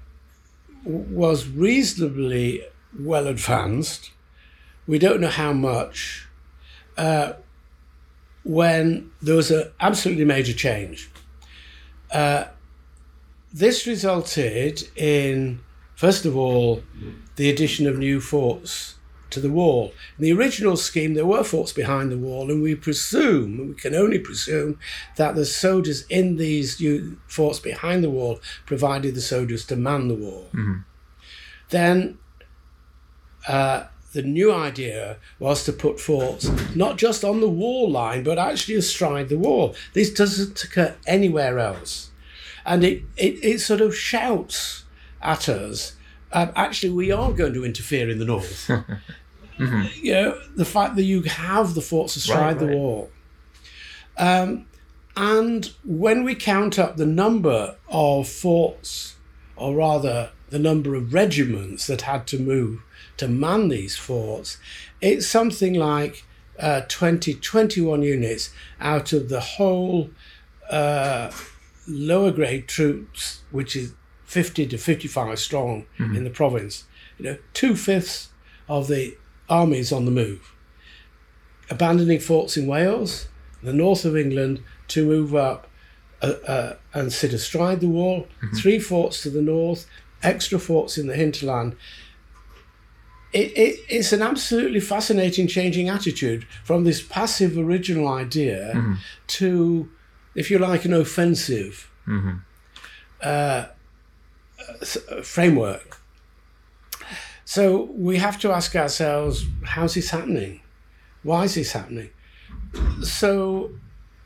[0.85, 2.63] was reasonably
[2.99, 4.11] well advanced.
[4.87, 6.27] We don't know how much.
[6.97, 7.35] Uh,
[8.45, 11.11] when there was an absolutely major change,
[12.11, 12.45] uh,
[13.53, 15.61] this resulted in,
[15.95, 16.83] first of all,
[17.37, 18.97] the addition of new forts
[19.31, 19.93] to the wall.
[20.19, 23.95] In the original scheme, there were forts behind the wall, and we presume, we can
[23.95, 24.79] only presume,
[25.17, 30.09] that the soldiers in these new forts behind the wall provided the soldiers to man
[30.09, 30.49] the wall.
[31.71, 32.19] Then
[33.47, 38.39] uh, the new idea was to put forts not just on the wall line, but
[38.39, 39.75] actually astride the wall.
[39.93, 42.11] This doesn't occur anywhere else.
[42.65, 44.85] And it, it, it sort of shouts
[45.21, 45.97] at us
[46.33, 48.67] um, actually, we are going to interfere in the north.
[49.59, 49.87] mm-hmm.
[50.03, 52.59] You know, the fact that you have the forts astride right, right.
[52.59, 53.11] the wall.
[54.19, 54.67] Um,
[55.17, 59.17] and when we count up the number of forts,
[59.57, 62.83] or rather the number of regiments that had to move
[63.19, 64.59] to man these forts,
[65.01, 66.25] it's something like
[66.59, 68.51] uh, 20, 21 units
[68.81, 70.11] out of the whole
[70.71, 71.31] uh,
[71.87, 76.17] lower grade troops, which is 50 to 55 strong mm-hmm.
[76.17, 76.85] in the province.
[77.19, 78.29] You know, two fifths
[78.69, 79.17] of the
[79.49, 80.55] armies on the move,
[81.71, 83.29] abandoning forts in Wales,
[83.63, 85.69] the north of England, to move up
[86.21, 88.27] uh, uh, and sit astride the wall.
[88.43, 88.57] Mm-hmm.
[88.57, 89.87] Three forts to the north,
[90.23, 91.77] extra forts in the hinterland.
[93.33, 98.95] It, it, it's an absolutely fascinating changing attitude from this passive original idea mm-hmm.
[99.27, 99.91] to,
[100.35, 101.91] if you like, an offensive.
[102.07, 102.37] Mm-hmm.
[103.21, 103.67] Uh,
[105.23, 106.01] framework.
[107.45, 110.61] So we have to ask ourselves, how's this happening?
[111.23, 112.11] Why is this happening?
[113.03, 113.73] So,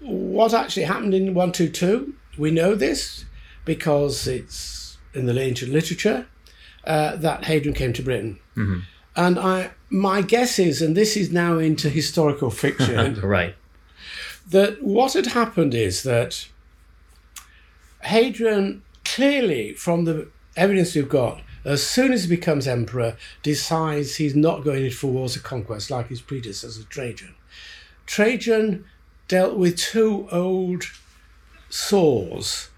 [0.00, 2.14] what actually happened in 122?
[2.38, 3.24] We know this
[3.64, 6.26] because it's in the ancient literature
[6.84, 8.38] uh, that Hadrian came to Britain.
[8.56, 8.80] Mm-hmm.
[9.14, 13.54] And I, my guess is, and this is now into historical fiction, right?
[14.48, 16.48] That what had happened is that
[18.02, 24.34] Hadrian clearly, from the evidence we've got, as soon as he becomes emperor, decides he's
[24.34, 27.34] not going for wars of conquest like his predecessor Trajan.
[28.06, 28.84] Trajan
[29.28, 30.84] dealt with two old
[31.68, 32.68] sores.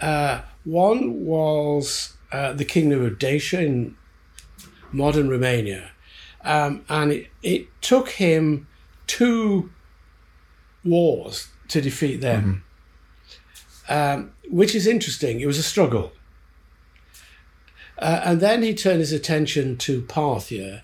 [0.00, 3.96] Uh, one was uh, the kingdom of Dacia in
[4.92, 5.90] modern Romania,
[6.42, 8.66] um, and it, it, took him
[9.06, 9.70] two
[10.84, 12.64] wars to defeat them.
[13.88, 13.92] Mm-hmm.
[13.92, 15.40] Um, which is interesting.
[15.40, 16.12] It was a struggle.
[17.98, 20.82] Uh, and then he turned his attention to Parthia,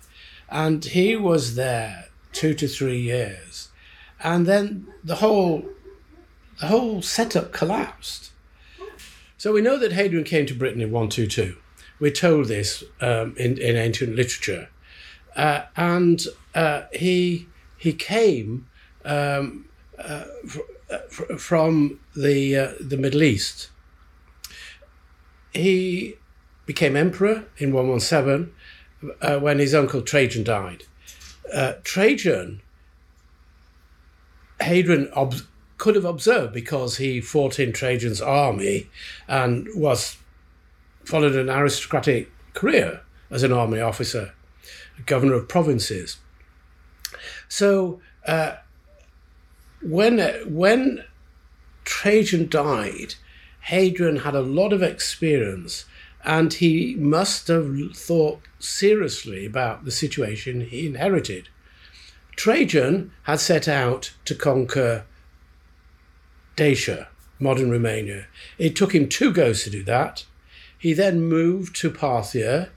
[0.48, 3.68] and he was there two to three years.
[4.22, 5.64] And then the whole,
[6.60, 8.30] the whole setup collapsed.
[9.46, 11.56] So we know that Hadrian came to Britain in 122.
[12.00, 14.70] We're told this um, in, in ancient literature.
[15.36, 17.46] Uh, and uh, he,
[17.78, 18.66] he came
[19.04, 19.66] um,
[20.00, 20.24] uh,
[21.38, 23.70] from the uh, the Middle East.
[25.52, 26.16] He
[26.64, 28.52] became emperor in 117
[29.20, 30.82] uh, when his uncle Trajan died.
[31.54, 32.62] Uh, Trajan,
[34.60, 35.46] Hadrian ob-
[35.78, 38.88] could have observed because he fought in Trajan's army
[39.28, 40.16] and was
[41.04, 44.32] followed an aristocratic career as an army officer,
[45.04, 46.16] governor of provinces.
[47.48, 48.56] So uh,
[49.82, 51.04] when when
[51.84, 53.14] Trajan died,
[53.60, 55.84] Hadrian had a lot of experience
[56.24, 61.48] and he must have thought seriously about the situation he inherited.
[62.34, 65.04] Trajan had set out to conquer
[66.56, 68.26] Dacia, modern Romania.
[68.58, 70.24] It took him two goes to do that.
[70.78, 72.70] He then moved to Parthia.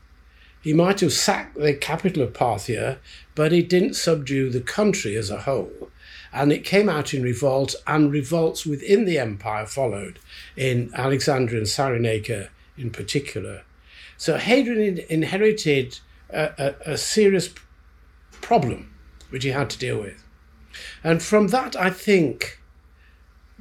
[0.61, 2.97] He might have sacked the capital of Parthia,
[3.35, 5.89] but he didn't subdue the country as a whole
[6.31, 10.19] and it came out in revolt, and revolts within the empire followed,
[10.55, 13.63] in Alexandria and Cyrenaica in particular.
[14.17, 17.49] So Hadrian inherited a, a, a serious
[18.41, 18.93] problem
[19.29, 20.23] which he had to deal with.
[21.03, 22.58] And from that, I think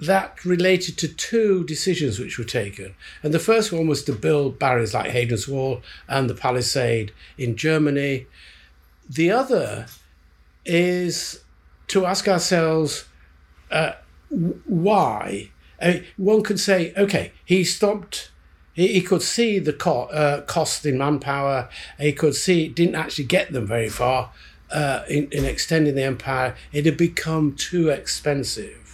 [0.00, 2.94] that related to two decisions which were taken.
[3.22, 7.56] And the first one was to build barriers like Hadrian's Wall and the Palisade in
[7.56, 8.26] Germany.
[9.08, 9.86] The other
[10.64, 11.42] is
[11.88, 13.06] to ask ourselves
[13.70, 13.92] uh,
[14.28, 15.50] why.
[15.80, 18.30] I mean, one could say, okay, he stopped.
[18.74, 21.68] He, he could see the co- uh, cost in manpower.
[21.98, 24.30] He could see it didn't actually get them very far
[24.70, 26.54] uh, in, in extending the empire.
[26.72, 28.87] It had become too expensive,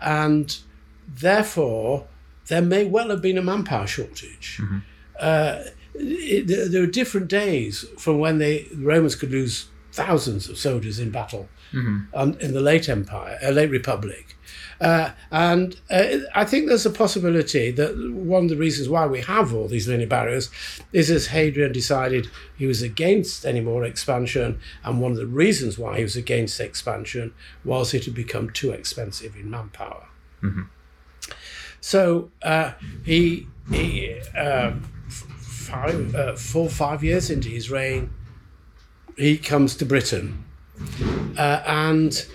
[0.00, 0.58] and
[1.06, 2.06] therefore
[2.48, 4.58] there may well have been a manpower shortage.
[4.60, 4.78] Mm-hmm.
[5.18, 5.62] Uh,
[5.94, 11.10] it, there are different days from when the Romans could lose thousands of soldiers in
[11.10, 11.98] battle mm-hmm.
[12.14, 14.36] um, in the late Empire, uh, late Republic.
[14.80, 19.20] Uh, and uh, I think there's a possibility that one of the reasons why we
[19.22, 20.50] have all these linear barriers
[20.92, 25.78] is as Hadrian decided he was against any more expansion, and one of the reasons
[25.78, 30.06] why he was against expansion was it had become too expensive in manpower.
[30.42, 30.62] Mm-hmm.
[31.80, 32.72] So uh,
[33.04, 34.72] he, he uh,
[35.40, 38.10] five, uh, four, five years into his reign,
[39.16, 40.44] he comes to Britain,
[41.36, 42.26] uh, and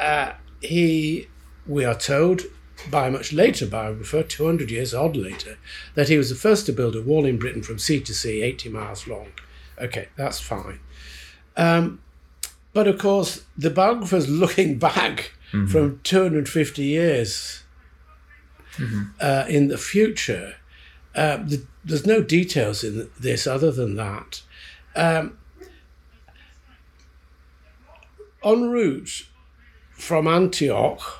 [0.00, 1.28] uh, he,
[1.68, 2.42] we are told
[2.90, 5.58] by a much later biographer, 200 years odd later,
[5.94, 8.42] that he was the first to build a wall in Britain from sea to sea,
[8.42, 9.28] 80 miles long.
[9.78, 10.80] Okay, that's fine.
[11.56, 12.00] Um,
[12.72, 15.32] but of course, the biographer's looking back
[15.68, 17.62] from 250 years
[19.20, 20.54] uh, in the future.
[21.14, 24.42] Uh, the, there's no details in this other than that.
[24.94, 25.38] Um,
[28.44, 29.26] en route
[29.92, 31.17] from Antioch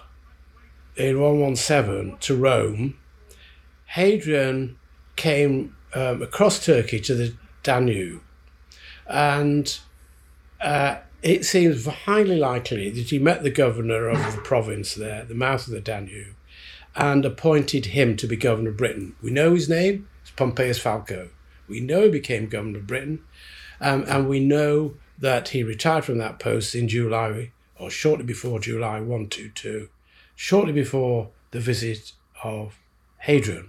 [0.98, 2.98] in 117 to Rome,
[3.86, 4.76] Hadrian
[5.16, 8.20] came um, across Turkey to the Danube,
[9.06, 9.78] and
[10.60, 15.34] uh, it seems highly likely that he met the governor of the province there, the
[15.34, 16.34] mouth of the Danube,
[16.96, 19.14] and appointed him to be governor of Britain.
[19.22, 21.30] We know his name, it's Pompeius Falco.
[21.68, 23.20] We know he became governor of Britain,
[23.80, 28.58] um, and we know that he retired from that post in July, or shortly before
[28.58, 29.88] July 122,
[30.38, 32.12] shortly before the visit
[32.44, 32.78] of
[33.18, 33.68] Hadrian.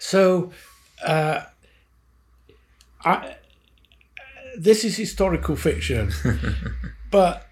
[0.00, 0.50] So,
[1.06, 1.42] uh,
[3.04, 3.36] I,
[4.58, 6.10] this is historical fiction,
[7.12, 7.43] but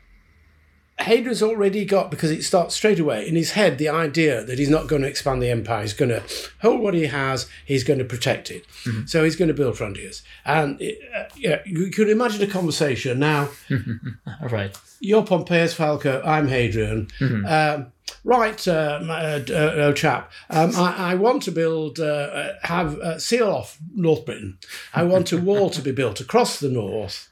[0.99, 4.68] Hadrian's already got because it starts straight away in his head the idea that he's
[4.68, 5.82] not going to expand the empire.
[5.82, 6.22] He's going to
[6.61, 7.49] hold what he has.
[7.64, 8.64] He's going to protect it.
[9.07, 10.22] So he's going to build frontiers.
[10.45, 13.49] And it, uh, yeah, you could imagine a conversation now.
[14.43, 14.76] All right.
[15.01, 16.22] You're Pompeius Falco.
[16.24, 17.09] I'm Hadrian.
[17.20, 20.30] Um, right, uh, uh, uh, old chap.
[20.51, 24.59] Um, I, I want to build, uh, uh, have uh, seal off North Britain.
[24.95, 27.28] I want a wall to be built across the north.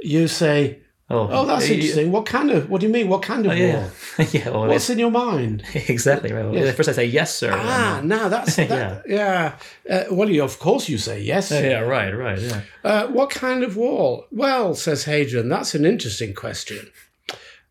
[0.00, 0.81] You say,
[1.12, 2.10] Oh, "Oh, that's yeah, interesting.
[2.12, 2.68] What kind of?
[2.70, 3.08] What do you mean?
[3.08, 3.82] What kind of Oh, yeah.
[4.18, 4.26] wall?
[4.32, 4.48] yeah.
[4.50, 6.44] Well, What's in your mind?" exactly right.
[6.46, 6.72] Well.
[6.72, 7.50] First, I say yes, sir.
[7.54, 9.56] Ah, and now that's that, yeah.
[9.88, 11.50] Uh, well, you, of course you say yes.
[11.50, 11.80] then- yeah.
[11.80, 12.10] Right.
[12.12, 12.38] Right.
[12.40, 12.60] Yeah.
[12.82, 14.26] Uh, what kind of wall?
[14.30, 16.90] Well, says Hadrian, that's an interesting question.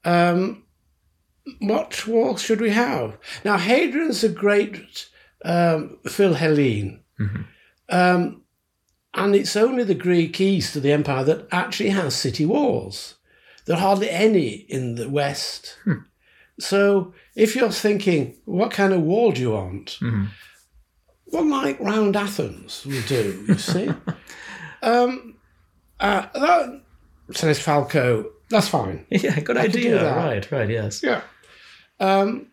[0.05, 0.63] Um,
[1.59, 3.17] what wall should we have?
[3.43, 5.07] Now, Hadrian's a great
[5.43, 6.99] um, Philhellene.
[7.89, 8.43] Um,
[9.13, 13.15] and it's only the Greek east of the empire that actually has city walls.
[13.65, 15.77] There are hardly any in the west.
[16.59, 19.97] So if you're thinking, what kind of wall do you want?
[21.27, 23.89] Well, like round Athens will do, you see.
[24.81, 25.35] um,
[25.99, 26.81] uh, that
[27.31, 28.31] says Falco.
[28.49, 29.05] That's fine.
[29.09, 29.39] Yeah.
[29.39, 30.15] Good I idea.
[30.15, 30.51] Right.
[30.51, 30.69] Right.
[30.69, 31.01] Yes.
[31.01, 31.21] Yeah.
[31.99, 32.47] Um,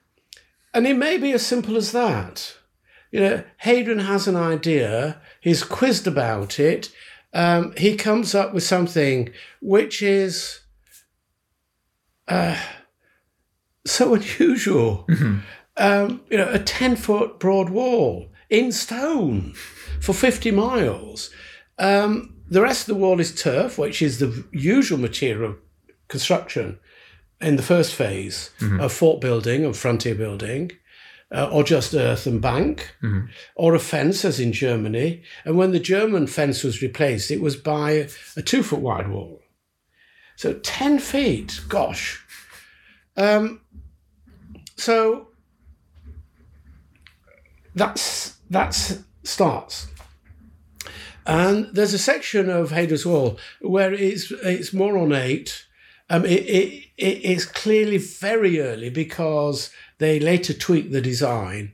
[0.72, 2.54] and it may be as simple as that.
[3.10, 6.92] You know, Hadrian has an idea, he's quizzed about it,
[7.32, 9.30] um, he comes up with something
[9.62, 10.60] which is
[12.28, 12.56] uh,
[13.86, 15.06] so unusual.
[15.76, 19.52] Um, you know, a 10 foot broad wall in stone
[20.00, 21.30] for 50 miles.
[21.78, 25.56] Um, the rest of the wall is turf, which is the usual material of
[26.08, 26.80] construction
[27.40, 28.50] in the first phase
[28.80, 30.72] of fort building and frontier building,
[31.30, 32.96] uh, or just earth and bank,
[33.54, 35.22] or a fence, as in Germany.
[35.44, 39.37] And when the German fence was replaced, it was by a two foot wide wall.
[40.38, 42.24] So 10 feet, gosh.
[43.16, 43.60] Um,
[44.76, 45.26] so
[47.74, 49.88] that's that's starts.
[51.26, 55.66] And there's a section of Hadrian's Wall where it's it's more ornate.
[56.08, 61.72] Um, it, it, it is clearly very early because they later tweaked the design,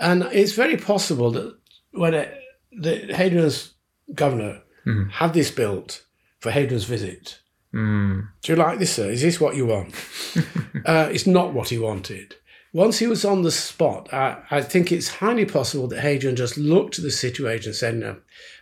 [0.00, 1.58] and it's very possible that
[1.90, 2.34] when it,
[2.72, 3.74] the Hadrian's
[4.14, 4.62] governor
[5.10, 6.06] had this built
[6.40, 7.40] for Hadrian's visit.
[7.74, 8.28] Mm.
[8.42, 9.10] Do you like this, sir?
[9.10, 9.94] Is this what you want?
[10.86, 12.36] uh, it's not what he wanted.
[12.72, 16.56] Once he was on the spot, I, I think it's highly possible that Hadrian just
[16.58, 18.16] looked at the situation and said, no,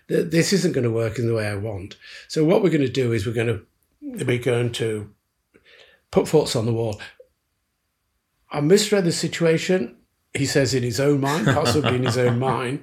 [0.09, 1.97] th- this isn't going to work in the way I want.
[2.29, 3.67] So what we're going to do is we're going to
[4.01, 5.11] we're going to
[6.11, 7.01] put forts on the wall.
[8.51, 9.97] I misread the situation.
[10.33, 12.81] He says in his own mind, possibly in his own mind.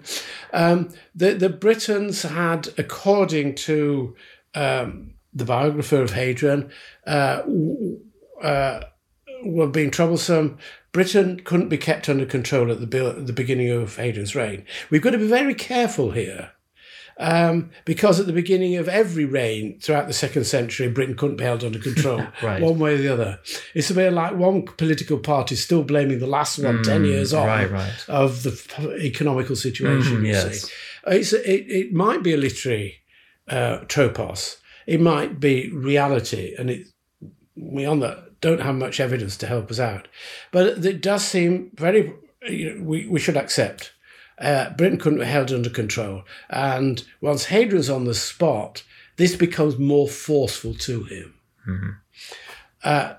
[0.51, 4.15] Um, the the Britons had, according to
[4.55, 6.69] um, the biographer of Hadrian,
[7.07, 7.41] uh,
[8.41, 8.81] uh,
[9.43, 10.57] were being troublesome.
[10.91, 14.65] Britain couldn't be kept under control at the, bil- the beginning of Hadrian's reign.
[14.89, 16.51] We've got to be very careful here.
[17.17, 21.43] Um, because at the beginning of every reign throughout the second century, Britain couldn't be
[21.43, 22.59] held under control Right.
[22.61, 23.39] one way or the other.
[23.75, 27.45] It's a bit like one political party still blaming the last one 10 years on
[27.45, 28.05] right, right.
[28.07, 30.17] of the economical situation.
[30.17, 30.61] Mhm, you yes.
[30.63, 30.73] see.
[31.05, 32.95] It's, it, it might be a literary
[33.47, 36.87] uh, tropos, it might be reality, and it,
[37.55, 40.07] we on that don't have much evidence to help us out.
[40.51, 42.13] But it does seem very,
[42.47, 43.93] you know, we, we should accept.
[44.37, 46.23] Uh, Britain couldn't be held under control.
[46.49, 48.83] And once Hadrian's on the spot,
[49.15, 51.33] this becomes more forceful to him.
[52.83, 53.13] Uh,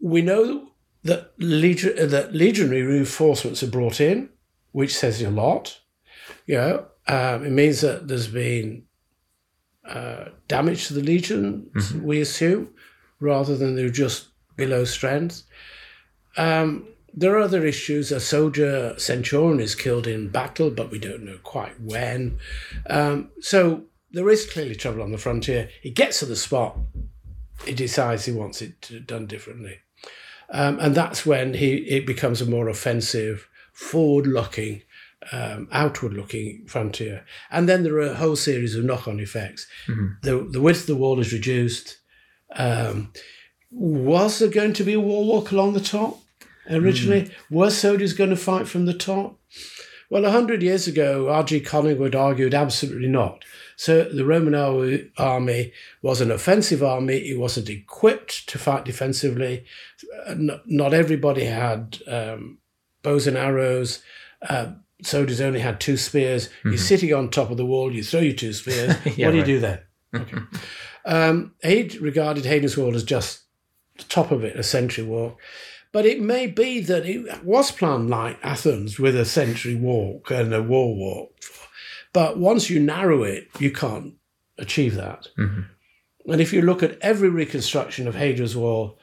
[0.00, 0.70] we know
[1.02, 4.28] that, legion, that legionary reinforcements are brought in,
[4.70, 5.80] which says a lot.
[6.46, 8.84] You know, um, it means that there's been
[9.88, 11.70] uh, damage to the legion,
[12.02, 12.70] we assume,
[13.20, 15.42] rather than they're just below strength.
[16.36, 18.10] Um, there are other issues.
[18.10, 22.38] A soldier centurion is killed in battle, but we don't know quite when.
[22.88, 25.68] Um, so there is clearly trouble on the frontier.
[25.82, 26.76] He gets to the spot,
[27.64, 29.78] he decides he wants it done differently.
[30.50, 34.82] Um, and that's when he it becomes a more offensive, forward-looking,
[35.30, 37.24] um, outward-looking frontier.
[37.50, 39.66] And then there are a whole series of knock-on effects.
[40.22, 41.98] The the width of the wall is reduced.
[42.56, 43.12] Um,
[43.70, 46.20] was there going to be a wall walk along the top
[46.70, 47.30] originally?
[47.50, 49.38] Were soldiers going to fight from the top?
[50.10, 51.60] Well, a hundred years ago, R.G.
[51.60, 53.44] Collingwood argued absolutely not.
[53.76, 54.54] So the Roman
[55.16, 57.16] army was an offensive army.
[57.16, 59.64] It wasn't equipped to fight defensively.
[60.36, 62.58] Not, not everybody had um,
[63.02, 64.02] bows and arrows.
[64.46, 64.72] Uh,
[65.02, 66.48] soldiers only had two spears.
[66.64, 67.92] You're sitting on top of the wall.
[67.92, 68.94] You throw your two spears.
[69.16, 69.80] Yeah, what do you do then?
[70.14, 70.38] Okay.
[71.04, 73.42] um, he regarded Hadrian's Wall as just
[73.96, 75.38] the top of it, a sentry wall.
[75.92, 80.52] But it may be that it was planned like Athens with a sentry walk and
[80.54, 81.34] a wall walk.
[82.14, 84.14] But once you narrow it, you can't
[84.58, 85.28] achieve that.
[85.36, 88.98] And if you look at every reconstruction of Hadrian's Wall,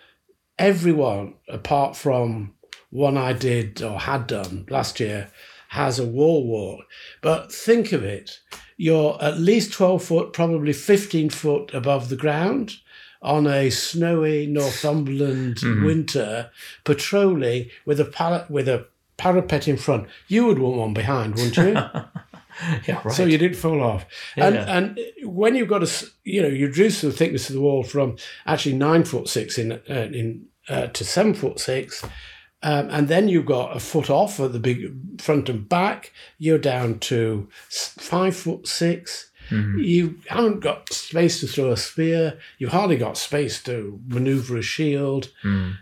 [0.57, 2.53] everyone, apart from
[2.91, 5.29] one I did or had done last year,
[5.69, 6.85] has a wall walk.
[7.21, 8.39] But think of it
[8.81, 12.75] you're at least 12 foot, probably 15 foot above the ground
[13.21, 16.49] on a snowy Northumberland winter,
[16.85, 20.07] patrolling with a pallet, with a parapet in front.
[20.29, 21.75] You would want one behind, wouldn't you?
[22.85, 23.13] Yeah, right.
[23.13, 24.05] So you didn't fall off.
[24.35, 24.65] And Yeah.
[24.77, 28.17] and when you've got a you know, you reduce the thickness of the wall from
[28.45, 32.03] actually nine foot six in uh, in uh, to seven foot six,
[32.63, 36.11] um, and then you've got a foot off at the big front and back.
[36.37, 39.29] You're down to five foot 6
[39.79, 42.37] You haven't got space to throw a spear.
[42.59, 45.31] You've hardly got space to maneuver a shield,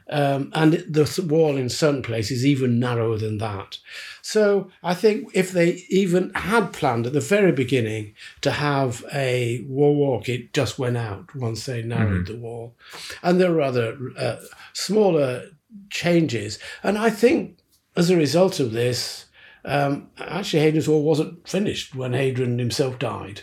[0.10, 3.80] um, and the wall in certain places is even narrower than that.
[4.22, 9.62] So I think if they even had planned at the very beginning to have a
[9.68, 12.74] wall walk, it just went out once they narrowed the wall,
[13.22, 14.38] and there are other uh,
[14.74, 15.44] smaller
[15.90, 16.60] changes.
[16.84, 17.60] And I think
[17.96, 19.26] as a result of this,
[19.66, 23.42] um, actually Hadrian's Wall wasn't finished when Hadrian himself died.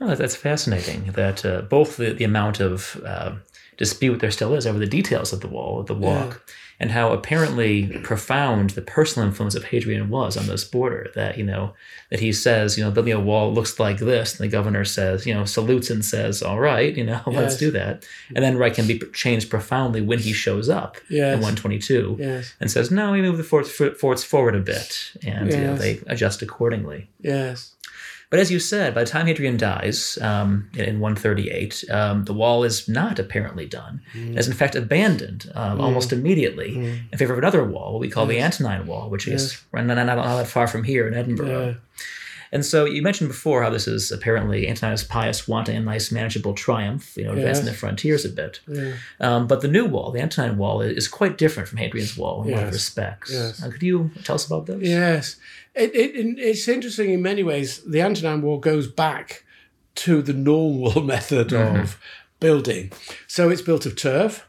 [0.00, 1.06] Oh, that's fascinating.
[1.12, 3.36] That uh, both the, the amount of uh,
[3.78, 6.42] dispute there still is over the details of the wall, of the walk,
[6.80, 11.10] and how apparently profound the personal influence of Hadrian was on this border.
[11.14, 11.74] That you know
[12.10, 15.26] that he says, you know, building a wall looks like this, and the governor says,
[15.26, 17.58] you know, salutes and says, all right, you know, let's Yes.
[17.58, 18.04] do that,
[18.34, 20.96] and then right can be changed profoundly when he shows up
[21.34, 25.50] in 122 Yes, and says, no, we move the forts, forts forward a bit, and
[25.50, 27.08] you know, they adjust accordingly.
[27.20, 27.74] yes,
[28.30, 32.34] But as you said, by the time Hadrian dies um, in, in 138, um, the
[32.34, 34.02] wall is not apparently done.
[34.12, 34.32] Mm.
[34.32, 36.76] It is in fact abandoned um, almost immediately
[37.10, 40.04] in favor of another wall, what we call the Antonine Wall, which is not, not,
[40.04, 41.68] not that far from here in Edinburgh.
[41.68, 41.74] Yeah.
[42.52, 46.54] And so you mentioned before how this is apparently Antoninus Pius wanting a nice manageable
[46.54, 47.74] triumph, you know, advancing Yes.
[47.74, 48.60] the frontiers a bit.
[48.66, 48.94] yeah.
[49.20, 52.52] Um, but the new wall, the Antonine Wall, is quite different from Hadrian's Wall in
[52.52, 53.30] a lot of respects.
[53.32, 53.62] Yes.
[53.62, 54.78] Uh, could you tell us about this?
[54.80, 55.36] Yes,
[55.74, 57.82] it, it, it- it's interesting in many ways.
[57.84, 59.44] The Antonine Wall goes back
[59.96, 61.98] to the normal method of
[62.40, 62.92] building.
[63.26, 64.48] So it's built of turf.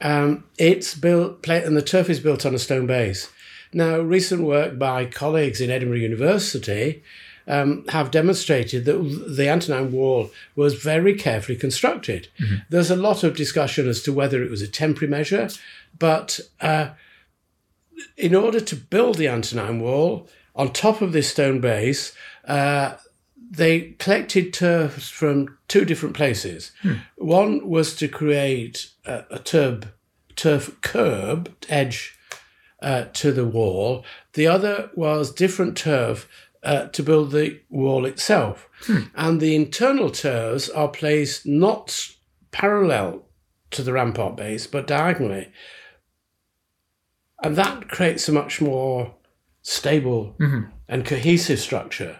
[0.00, 3.28] Um, it's built, and the turf is built on a stone base.
[3.72, 7.02] Now, recent work by colleagues in Edinburgh University
[7.46, 12.28] um, have demonstrated that the Antonine Wall was very carefully constructed.
[12.68, 15.48] There's a lot of discussion as to whether it was a temporary measure,
[15.98, 16.90] but uh,
[18.16, 22.12] in order to build the Antonine Wall, on top of this stone base,
[22.46, 22.96] uh,
[23.50, 26.72] they collected turf from two different places.
[27.16, 29.84] One was to create a, a turf,
[30.36, 32.17] turf curb edge
[32.80, 34.04] uh, to the wall.
[34.34, 36.28] The other was different turf
[36.62, 38.68] uh, to build the wall itself.
[39.14, 42.08] And the internal turfs are placed not
[42.50, 43.24] parallel
[43.72, 45.52] to the rampart base, but diagonally.
[47.42, 49.14] And that creates a much more
[49.62, 50.34] stable
[50.88, 52.18] and cohesive structure.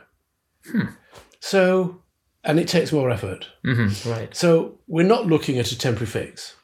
[1.40, 2.02] So,
[2.44, 3.48] and it takes more effort.
[3.64, 6.54] hmm Right, So we're not looking at a temporary fix.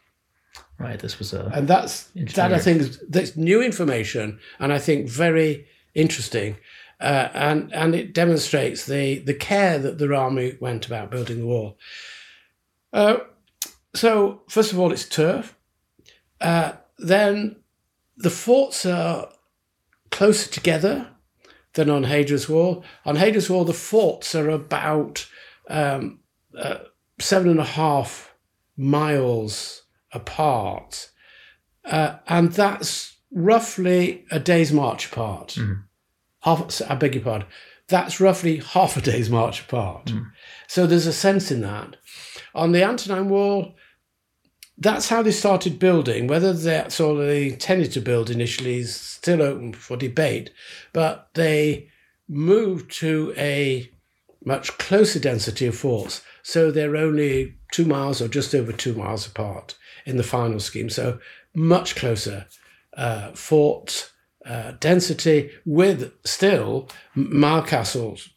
[0.79, 0.99] Right.
[0.99, 5.09] This was a And that's that I think is that's new information and I think
[5.09, 6.57] very interesting.
[7.01, 11.47] uh, and and it demonstrates the the care that the army went about building the
[11.47, 11.77] wall.
[12.93, 13.18] Uh,
[13.95, 15.57] so first of all, it's turf.
[16.41, 17.57] Uh, then
[18.16, 19.29] the forts are
[20.11, 21.09] closer together
[21.75, 22.85] than on Hadrian's Wall.
[23.05, 25.29] On Hadrian's Wall, the forts are about
[25.68, 26.20] um,
[26.57, 26.79] uh,
[27.20, 28.35] seven and a half
[28.77, 29.84] miles
[30.14, 31.10] apart,
[31.84, 35.56] uh, and that's roughly a day's march apart.
[35.58, 35.82] Mhm.
[36.40, 37.48] Half, I beg your pardon.
[37.88, 40.06] That's roughly half a day's march apart.
[40.06, 40.30] Mm.
[40.68, 41.96] So there's a sense in that.
[42.54, 43.74] On the Antonine Wall,
[44.78, 46.26] that's how they started building.
[46.26, 50.50] Whether that's all they intended to build initially is still open for debate,
[50.92, 51.88] but they
[52.28, 53.90] moved to a
[54.44, 56.22] much closer density of forts.
[56.42, 59.74] So they're only two miles or just over two miles apart
[60.05, 60.90] in the final scheme.
[60.90, 61.18] So
[61.55, 62.46] much closer
[62.96, 64.12] uh, fort
[64.44, 68.28] uh, density with still milecastles,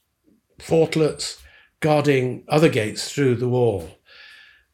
[0.60, 1.42] fortlets
[1.80, 3.90] guarding other gates through the wall.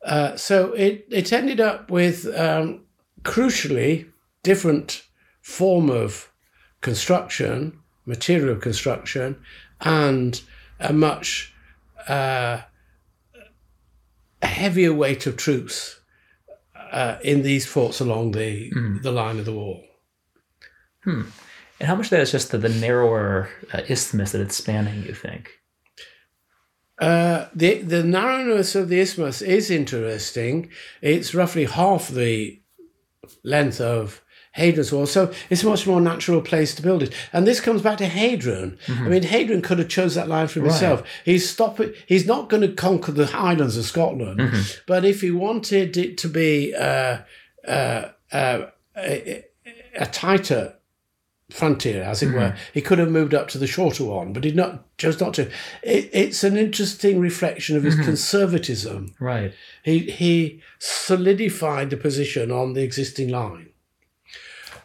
[0.05, 2.81] Uh, so it, it ended up with um,
[3.23, 4.09] crucially
[4.43, 5.03] different
[5.41, 6.31] form of
[6.81, 9.37] construction, material construction,
[9.81, 10.41] and
[10.79, 11.53] a much
[12.07, 12.61] uh,
[14.41, 15.99] heavier weight of troops
[16.93, 18.71] uh, in these forts along the
[19.01, 19.83] the line of the wall.
[21.79, 25.03] And how much of that is just the, the narrower uh, isthmus that it's spanning,
[25.03, 25.49] you think?
[26.99, 30.69] Uh, the the narrowness of the isthmus is interesting.
[31.01, 32.61] It's roughly half the
[33.43, 34.21] length of
[34.53, 37.13] Hadrian's Wall, so it's a much more natural place to build it.
[37.31, 38.77] And this comes back to Hadrian.
[38.87, 41.03] I mean, Hadrian could have chose that line for himself.
[41.25, 41.95] He's stop it.
[42.07, 44.41] He's not going to conquer the Highlands of Scotland,
[44.87, 47.19] but if he wanted it to be uh,
[47.67, 49.43] uh, uh, a,
[49.95, 50.75] a tighter
[51.49, 52.55] frontier, as it were.
[52.73, 55.43] He could have moved up to the shorter one, but he not chose not to.
[55.83, 59.13] It, it's an interesting reflection of his conservatism.
[59.19, 59.53] Right.
[59.83, 63.69] He he solidified the position on the existing line.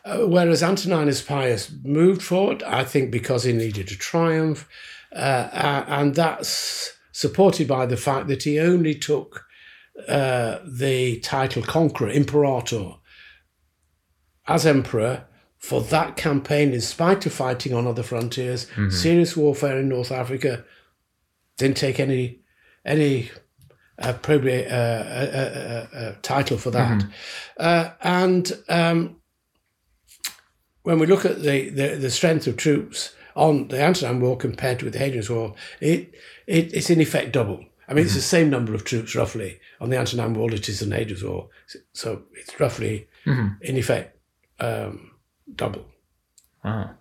[0.08, 4.66] Uh, whereas Antoninus Pius moved forward, I think, because he needed a triumph,
[5.14, 9.44] uh, and that's supported by the fact that he only took
[10.08, 12.92] uh, the title conqueror, imperator,
[14.46, 15.24] as emperor
[15.58, 20.64] for that campaign, in spite of fighting on other frontiers, serious warfare in North Africa,
[21.58, 22.40] didn't take any
[22.84, 23.30] any
[23.98, 27.02] appropriate uh, uh, uh, uh, title for that.
[27.58, 29.16] Uh, and um,
[30.88, 34.80] when we look at the, the, the strength of troops on the Antonine Wall compared
[34.80, 36.14] with the Hadrian's Wall, it,
[36.46, 37.62] it it's in effect double.
[37.86, 40.82] I mean, it's the same number of troops roughly on the Antonine Wall it is
[40.82, 41.50] on the Hadrian's Wall.
[41.92, 44.16] So it's roughly, in effect,
[44.60, 45.10] um,
[45.54, 45.84] double.
[46.64, 46.92] Wow.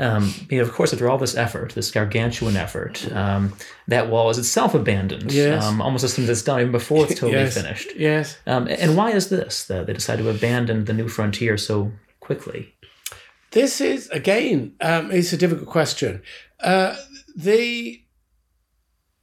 [0.00, 3.52] Um, you know, of course, after all this effort, this gargantuan effort, um,
[3.86, 5.32] that wall is itself abandoned.
[5.32, 5.62] Yes.
[5.64, 7.54] Um, almost as soon as it's done, even before it's totally yes.
[7.54, 7.94] finished.
[7.94, 8.38] Yes.
[8.44, 9.66] Um, and why is this?
[9.66, 11.92] That they decide to abandon the new frontier so
[12.22, 12.74] quickly?
[13.50, 16.22] This is again, um, it's a difficult question.
[16.60, 16.96] Uh,
[17.36, 18.02] the,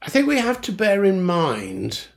[0.02, 2.08] I think we have to bear in mind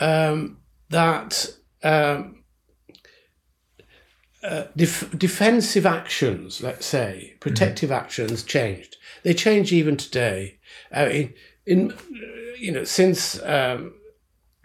[0.00, 2.42] um, that um,
[4.42, 8.96] uh, def- defensive actions, let's say, protective actions, changed.
[9.22, 10.58] They change even today.
[10.96, 11.34] Uh, in,
[11.66, 11.94] in,
[12.58, 13.94] you know, since um,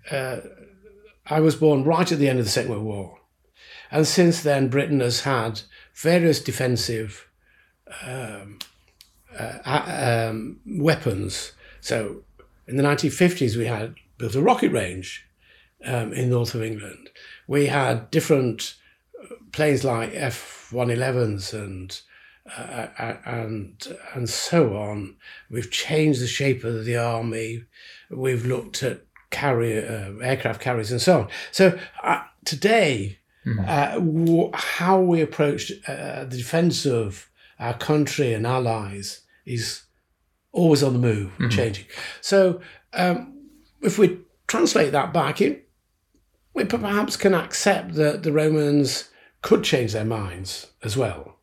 [0.10, 0.38] uh,
[1.28, 3.20] I was born right at the end of the Second World War,
[3.92, 5.62] and since then, Britain has had
[5.94, 7.28] various defensive
[8.06, 8.60] um,
[9.38, 11.54] uh, uh, um, weapons.
[11.82, 12.24] So
[12.68, 15.28] in the 1950s, we had built a rocket range
[15.84, 17.10] um, in north of England.
[17.48, 18.76] We had different
[19.52, 22.00] planes like F-111s and
[22.58, 25.16] uh, uh, and and so on.
[25.50, 27.64] We've changed the shape of the army.
[28.12, 31.28] We've looked at carrier uh, aircraft carriers and so on.
[31.52, 33.18] So uh, today,
[33.68, 37.30] uh, w- how we approach uh, the defence of
[37.60, 39.84] our country and allies is
[40.52, 41.86] always on the move, changing.
[42.22, 42.62] So
[42.94, 43.34] um,
[43.82, 45.68] if we translate that back, it,
[46.54, 49.10] we perhaps can accept that the Romans
[49.42, 51.38] could change their minds as well.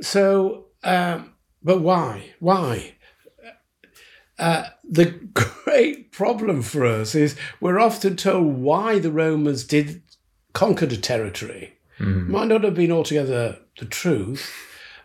[0.00, 2.34] So, um, but why?
[2.38, 2.94] Why?
[4.38, 5.06] Uh, the
[5.64, 10.02] great problem for us is we're often told why the Romans did
[10.52, 11.74] conquer the territory.
[12.30, 14.52] Might not have been altogether the truth.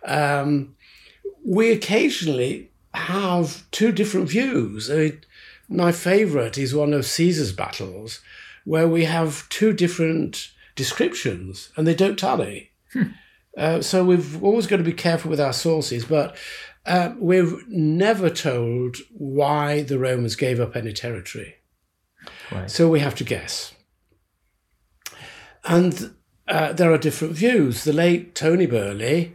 [0.05, 0.75] Um,
[1.43, 4.91] we occasionally have two different views.
[4.91, 5.21] I mean,
[5.69, 8.21] my favourite is one of Caesar's battles,
[8.63, 12.71] where we have two different descriptions and they don't tally.
[13.57, 16.35] Uh, so we've always got to be careful with our sources, but
[16.85, 21.55] uh, we're never told why the Romans gave up any territory.
[22.51, 22.69] Right.
[22.69, 23.73] So we have to guess.
[25.63, 26.13] And
[26.47, 27.83] uh, there are different views.
[27.83, 29.33] The late Tony Birley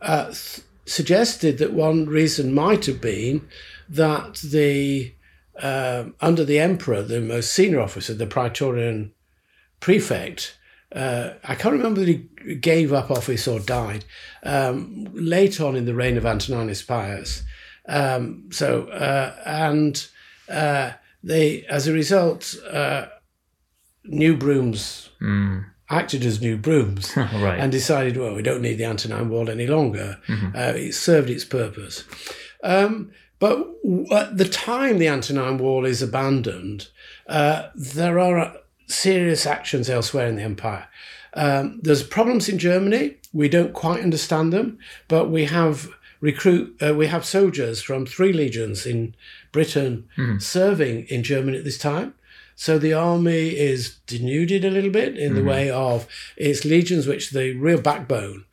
[0.00, 0.32] uh,
[0.86, 3.48] suggested that one reason might have been
[3.88, 5.14] that the
[5.60, 9.12] um under the emperor, the most senior officer, the Praetorian
[9.80, 10.56] prefect,
[10.94, 14.04] uh, I can't remember that he gave up office or died
[14.42, 17.42] um, late on in the reign of Antoninus Pius.
[17.88, 20.06] Um, so uh, and
[20.48, 20.92] uh,
[21.22, 23.06] they, as a result, uh,
[24.04, 25.66] new brooms Mm.
[25.90, 27.58] acted as new brooms right.
[27.60, 30.18] and decided, well, we don't need the Antonine Wall any longer.
[30.28, 32.04] Uh, it served its purpose.
[32.64, 36.88] Um, but w- at the time the Antonine Wall is abandoned,
[37.28, 40.88] uh, there are serious actions elsewhere in the empire.
[41.34, 43.16] Um, there's problems in Germany.
[43.32, 44.78] We don't quite understand them,
[45.08, 45.88] but we have
[46.20, 46.76] recruit.
[46.82, 49.14] Uh, we have soldiers from three legions in
[49.52, 52.14] Britain serving in Germany at this time.
[52.62, 56.06] So the army is denuded a little bit in the way of
[56.36, 58.44] its legions, which are the real backbone.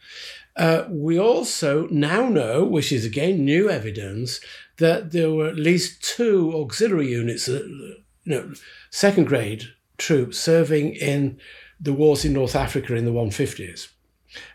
[0.56, 4.40] Uh, we also now know, which is again new evidence,
[4.78, 8.52] that there were at least two auxiliary units, uh, you know,
[8.90, 9.66] second grade
[10.00, 11.40] troops serving in
[11.80, 13.90] the wars in North Africa in the 150s.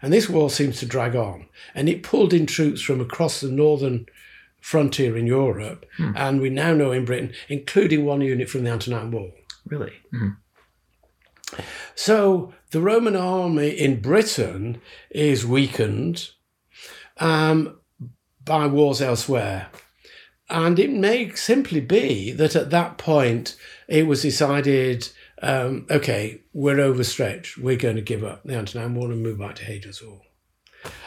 [0.02, 1.46] And this war seems to drag on.
[1.76, 4.06] And it pulled in troops from across the northern
[4.60, 5.86] frontier in Europe.
[6.16, 9.30] And we now know in Britain, including one unit from the Antonine Wall.
[9.66, 9.92] Really?
[10.12, 10.36] Mhm.
[11.94, 16.30] So the Roman army in Britain is weakened
[17.18, 17.78] um,
[18.44, 19.68] by wars elsewhere.
[20.50, 23.56] And it may simply be that at that point
[23.88, 25.08] it was decided
[25.42, 27.58] um, okay, we're overstretched.
[27.58, 30.22] We're going to give up the Antonine Wall and move back to Hadrian's Wall.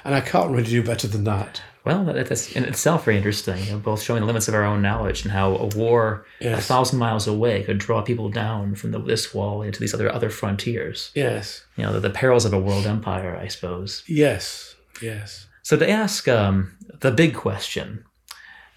[0.04, 1.62] And I can't really do better than that.
[1.88, 3.64] Well, that's in itself very interesting.
[3.64, 6.60] You know, both showing the limits of our own knowledge and how a war a
[6.60, 10.30] thousand miles away could draw people down from the, this wall into these other other
[10.30, 11.12] frontiers.
[11.16, 14.04] Yes, You know, the, the perils of a world empire, I suppose.
[14.06, 15.48] yes, yes.
[15.64, 18.04] So to ask um, the big question,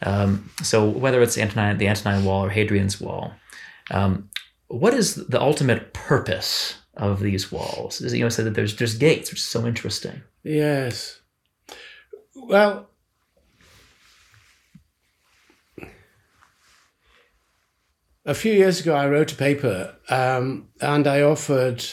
[0.03, 3.33] um, so whether it's Antonine, the Antonine Wall or Hadrian's Wall,
[3.91, 4.31] um,
[4.69, 8.01] what is the ultimate purpose of these walls?
[8.01, 10.23] Is it, you know, said that there's there's gates, which is so interesting.
[10.45, 11.21] Yes.
[12.37, 12.90] Well,
[18.31, 21.85] a few years ago, I wrote a paper um, and I offered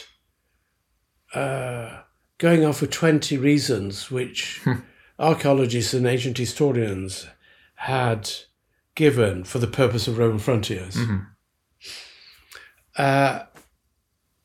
[1.33, 2.01] uh,
[2.37, 4.61] going off for 20 reasons which
[5.19, 7.27] archaeologists and ancient historians
[7.73, 8.29] had
[8.93, 10.95] given for the purpose of Roman frontiers.
[12.95, 13.45] Uh,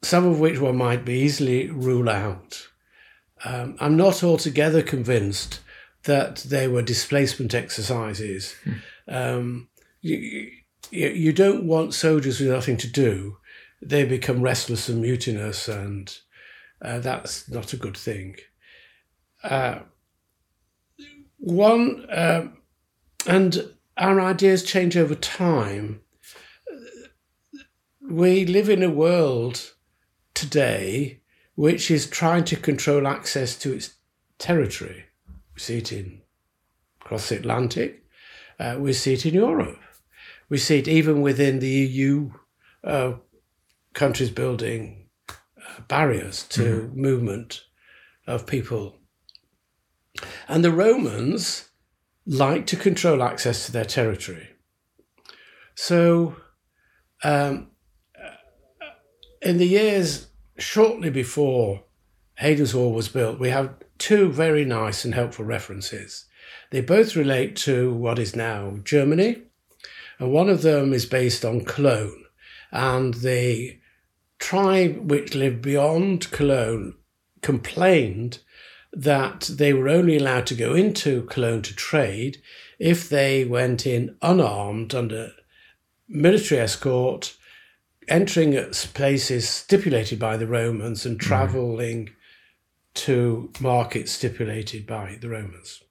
[0.00, 2.68] some of which one might be easily rule out.
[3.44, 5.60] Um, I'm not altogether convinced
[6.04, 8.56] that they were displacement exercises.
[9.06, 9.68] Um,
[10.00, 10.50] you,
[10.92, 13.38] you, don't want soldiers with nothing to do.
[13.80, 16.16] They become restless and mutinous, and
[16.80, 18.36] uh, that's not a good thing.
[19.42, 19.80] Uh,
[21.38, 22.58] one, um,
[23.26, 26.00] and our ideas change over time.
[28.00, 29.72] We live in a world
[30.34, 31.22] today
[31.54, 33.94] which is trying to control access to its
[34.38, 35.04] territory.
[35.54, 36.22] We see it in
[37.00, 38.04] across the Atlantic.
[38.58, 39.78] Uh, we see it in Europe.
[40.52, 42.30] We see it even within the EU
[42.84, 43.14] uh,
[43.94, 47.62] countries building uh, barriers to movement
[48.26, 48.98] of people.
[50.48, 51.70] And the Romans
[52.26, 54.50] like to control access to their territory.
[55.74, 56.36] So,
[57.24, 57.70] um,
[59.40, 60.26] in the years
[60.58, 61.84] shortly before
[62.34, 66.26] Hadrian's Wall was built, we have two very nice and helpful references.
[66.70, 69.44] They both relate to what is now Germany,
[70.22, 72.26] and one of them is based on Cologne.
[72.70, 73.80] And the
[74.38, 76.94] tribe which lived beyond Cologne
[77.40, 78.38] complained
[78.92, 82.40] that they were only allowed to go into Cologne to trade
[82.78, 85.32] if they went in unarmed under
[86.06, 87.36] military escort
[88.06, 91.26] entering at places stipulated by the Romans and hmm.
[91.26, 92.10] traveling
[92.94, 95.82] to markets stipulated by the Romans.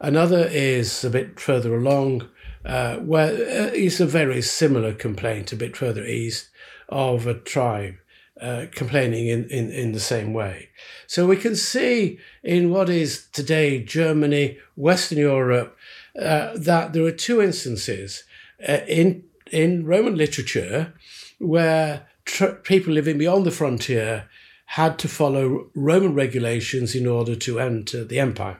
[0.00, 2.30] Another is a bit further along,
[2.64, 6.48] uh, where uh, it's a very similar complaint, a bit further east,
[6.88, 7.94] of a tribe
[8.40, 10.68] uh, complaining in, in, in the same way.
[11.06, 15.76] So we can see in what is today Germany, Western Europe,
[16.18, 18.24] uh, that there are two instances
[18.68, 20.94] uh, in in Roman literature
[21.38, 24.28] where tr- people living beyond the frontier
[24.66, 28.58] had to follow Roman regulations in order to enter the empire.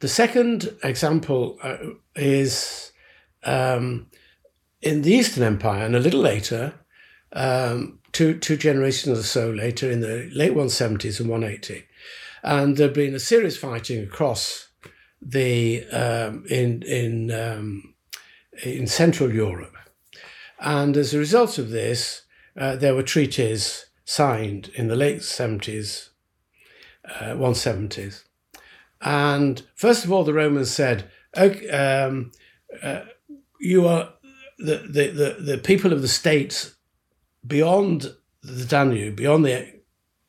[0.00, 1.76] The second example uh,
[2.16, 2.92] is
[3.44, 4.06] um,
[4.82, 6.74] in the Eastern Empire, and a little later,
[7.32, 11.84] um, two two generations or so later, in the late 170s and 180,
[12.42, 14.68] and there'd been a serious fighting across
[15.20, 17.94] the um, in in um,
[18.62, 19.76] in Central Europe,
[20.60, 22.22] and as a result of this,
[22.56, 26.10] uh, there were treaties signed in the late 70s,
[27.08, 28.24] uh, 170s,
[29.00, 32.32] and first of all, the Romans said, okay, um,
[32.82, 33.02] uh,
[33.60, 34.10] "You are
[34.58, 36.74] the, the the the people of the states
[37.46, 39.66] beyond the Danube, beyond the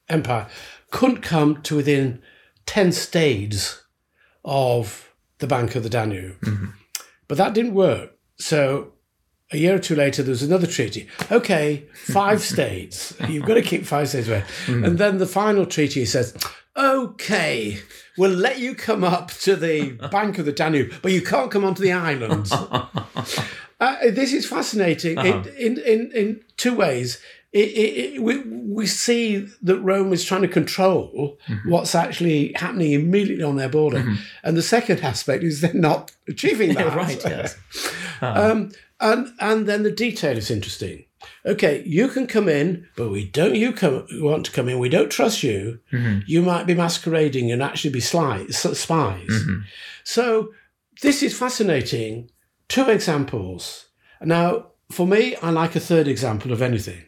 [0.10, 0.48] empire,
[0.92, 2.22] couldn't come to within
[2.66, 3.82] ten stades."
[4.46, 6.38] of the bank of the Danube.
[7.28, 8.12] But that didn't work.
[8.38, 8.94] So
[9.52, 11.10] a year or two later, there was another treaty.
[11.32, 13.16] Okay, five stades.
[13.28, 14.44] You've got to keep five stades away.
[14.68, 16.38] And then the final treaty says,
[16.78, 17.80] okay,
[18.18, 21.66] we'll let you come up to the bank of the Danube, but you can't come
[21.66, 22.50] onto the island.
[23.78, 27.20] Uh, this is fascinating in, in, in, in two ways.
[27.52, 32.94] It, it, it, we, we see that Rome is trying to control what's actually happening
[32.94, 34.16] immediately on their border.
[34.44, 36.96] And the second aspect is they're not achieving that.
[36.96, 37.22] right.
[37.26, 37.58] Yes.
[38.22, 41.04] Um, and and then the detail is interesting.
[41.46, 43.56] Okay, you can come in, but we don't.
[43.56, 44.80] You come want to come in.
[44.80, 45.80] We don't trust you.
[46.28, 49.30] You might be masquerading and actually be sly, spies.
[50.04, 50.54] So
[51.02, 52.30] this is fascinating.
[52.68, 53.86] Two examples.
[54.22, 57.04] Now, for me, I like a third example of anything.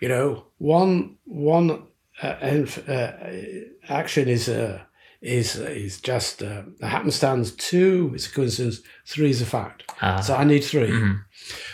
[0.00, 1.86] You know, one one
[2.22, 2.26] uh,
[2.88, 3.12] uh,
[3.88, 4.80] action is uh,
[5.24, 7.50] is is just uh, a happenstance.
[7.52, 8.80] Two is a coincidence.
[9.06, 9.90] Three is a fact.
[10.02, 10.20] Ah.
[10.20, 10.90] So I need 3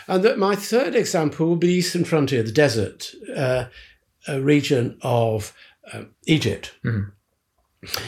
[0.07, 3.65] And that my third example will be Eastern Frontier, the desert uh,
[4.27, 5.53] a region of
[5.91, 6.73] uh, Egypt.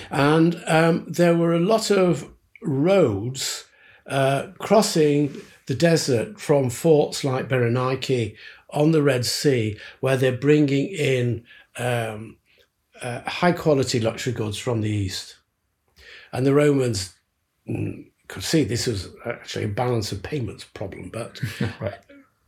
[0.09, 2.29] And um, there were a lot of
[2.61, 3.65] roads
[4.05, 5.35] uh, crossing
[5.65, 8.35] the desert from forts like Berenike
[8.69, 11.43] on the Red Sea, where they're bringing in
[11.77, 12.37] um,
[13.03, 15.37] uh, high quality luxury goods from the east.
[16.31, 17.13] And the Romans
[17.69, 21.39] mm, could see this was actually a balance of payments problem, but
[21.79, 21.99] right.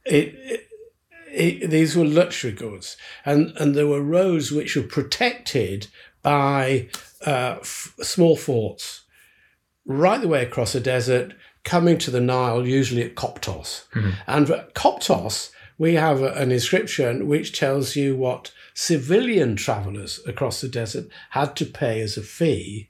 [0.06, 0.68] it, it,
[1.32, 5.88] it, these were luxury goods, and and there were roads which were protected
[6.22, 6.88] by
[7.26, 9.01] uh, f- small forts
[9.86, 11.34] right the way across the desert,
[11.64, 13.84] coming to the Nile, usually at Koptos.
[14.28, 20.61] And at Koptos, we have a- an inscription which tells you what civilian travelers across
[20.61, 22.89] the desert had to pay as a fee,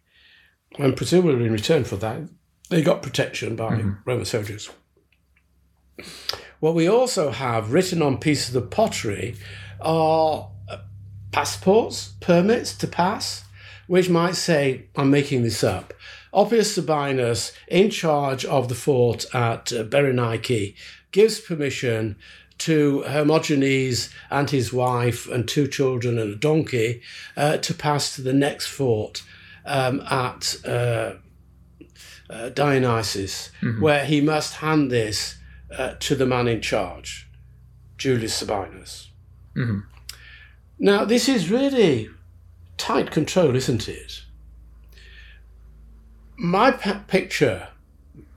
[0.77, 2.21] and presumably in return for that,
[2.69, 4.69] they got protection by Roman soldiers.
[6.59, 9.35] What we also have written on pieces of pottery
[9.81, 10.77] are uh,
[11.31, 13.43] passports, permits to pass,
[13.87, 15.93] which might say, I'm making this up.
[16.33, 20.75] Oppius Sabinus, in charge of the fort at uh, Berenike,
[21.11, 22.17] gives permission
[22.57, 27.01] to Hermogenes and his wife and two children and a donkey
[27.35, 29.23] uh, to pass to the next fort
[29.65, 31.13] um, at uh,
[32.29, 35.35] uh, Dionysus, where he must hand this
[35.77, 37.27] uh, to the man in charge,
[37.97, 39.07] Julius Sabinus.
[40.79, 42.09] Now, this is really
[42.77, 44.23] tight control, isn't it?
[46.37, 47.69] My p- picture,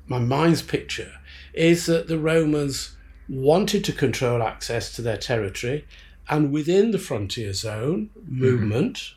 [0.07, 1.12] my mind's picture,
[1.53, 2.97] is that the Romans
[3.29, 5.85] wanted to control access to their territory
[6.29, 9.14] and within the frontier zone movement.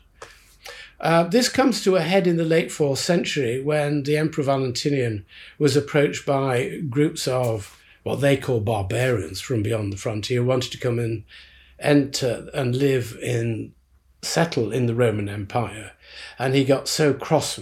[1.00, 5.24] Uh, this comes to a head in the late fourth century when the Emperor Valentinian
[5.58, 10.70] was approached by groups of what they call barbarians from beyond the frontier, who wanted
[10.72, 11.24] to come and
[11.78, 13.72] enter and live in,
[14.22, 15.92] settle in the Roman Empire.
[16.38, 17.58] And he got so cross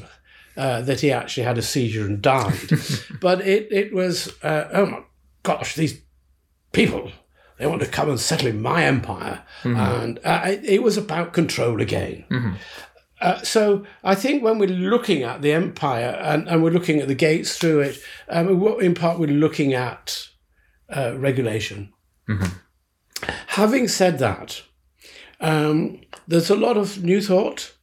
[0.56, 2.58] uh, that he actually had a seizure and died.
[3.20, 5.02] but it, it was, uh, oh my
[5.42, 6.00] gosh, these
[6.72, 7.10] people,
[7.58, 9.42] they want to come and settle in my empire.
[9.64, 12.24] And uh, it, it was about control again.
[13.20, 17.08] Uh, so I think when we're looking at the empire and, and we're looking at
[17.08, 17.98] the gates through it,
[18.30, 20.26] um, what- in part we're looking at
[20.88, 21.92] uh, regulation.
[23.48, 24.62] Having said that,
[25.40, 27.74] um, there's a lot of new thought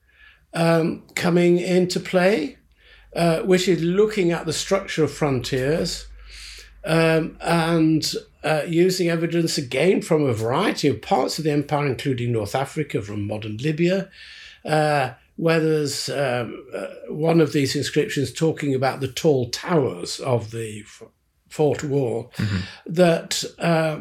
[0.53, 2.57] um, coming into play,
[3.15, 6.07] uh, which is looking at the structure of frontiers
[6.87, 8.13] um, and
[8.43, 13.01] uh, using evidence again from a variety of parts of the empire, including North Africa,
[13.01, 14.09] from modern Libya,
[14.63, 20.51] uh, where there's um, uh, one of these inscriptions talking about the tall towers of
[20.51, 21.03] the f-
[21.49, 22.31] fort wall
[22.85, 23.99] that uh,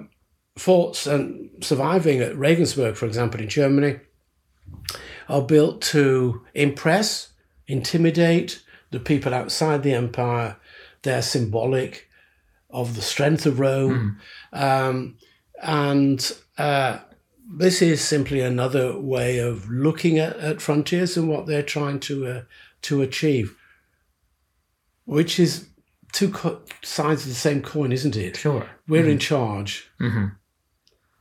[0.57, 3.99] forts and surviving at Regensburg, for example, in Germany,
[5.29, 7.33] are built to impress,
[7.67, 8.63] intimidate
[8.93, 10.57] the people outside the empire.
[11.03, 12.06] They're symbolic
[12.77, 14.21] of the strength of Rome.
[14.53, 15.17] Um,
[15.63, 16.99] and uh,
[17.51, 22.27] this is simply another way of looking at, at frontiers and what they're trying to
[22.27, 22.43] uh,
[22.83, 23.57] to achieve,
[25.07, 25.69] which is
[26.13, 28.37] two co- sides of the same coin, isn't it?
[28.37, 28.69] Sure.
[28.87, 29.91] We're in charge.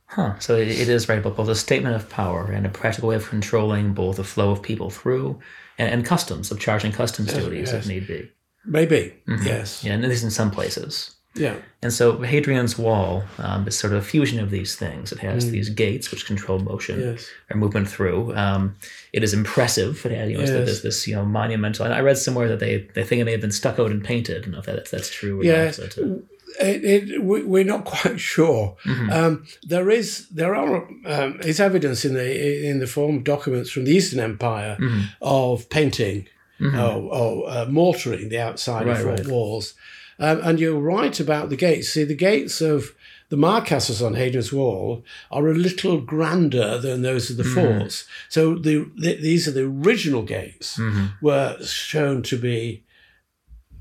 [0.08, 0.38] Huh.
[0.38, 3.16] So it, it is right, but both a statement of power and a practical way
[3.16, 5.40] of controlling both the flow of people through
[5.78, 7.74] and, and customs, of charging customs duties yes.
[7.74, 8.30] if need be.
[8.64, 9.14] Maybe.
[9.42, 9.82] Yes.
[9.82, 11.15] Yeah, and at least in some places.
[11.36, 11.56] Yeah.
[11.82, 15.12] And so Hadrian's Wall um, is sort of a fusion of these things.
[15.12, 17.28] It has these gates which control motion Yes.
[17.50, 18.34] or movement through.
[18.34, 18.74] Um,
[19.12, 20.04] it is impressive.
[20.06, 20.50] It had, you know, Yes.
[20.50, 21.84] this, this you know monumental.
[21.84, 24.36] And I read somewhere that they they think it may have been stuccoed and painted.
[24.36, 25.78] I don't know if that's that's true or not.
[25.98, 26.16] Uh,
[26.58, 28.76] It, it, we, we're not quite sure.
[29.10, 33.70] Um, there is there are um, is evidence in the in the form of documents
[33.70, 34.76] from the Eastern Empire
[35.20, 36.26] of painting
[36.60, 39.28] or, or uh, mortaring the outside of Right, fort right.
[39.28, 39.74] walls.
[40.18, 41.90] Um, and you're right about the gates.
[41.90, 42.94] See, the gates of
[43.28, 48.06] the milecastles on Hadrian's Wall are a little grander than those of the forts.
[48.28, 50.80] So the, the these are the original gates
[51.20, 52.84] were shown to be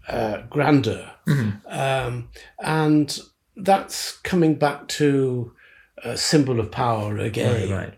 [0.08, 1.12] uh, grander,
[1.68, 2.30] um,
[2.60, 3.20] and
[3.56, 5.54] that's coming back to
[6.04, 7.70] a symbol of power again.
[7.70, 7.94] right, right.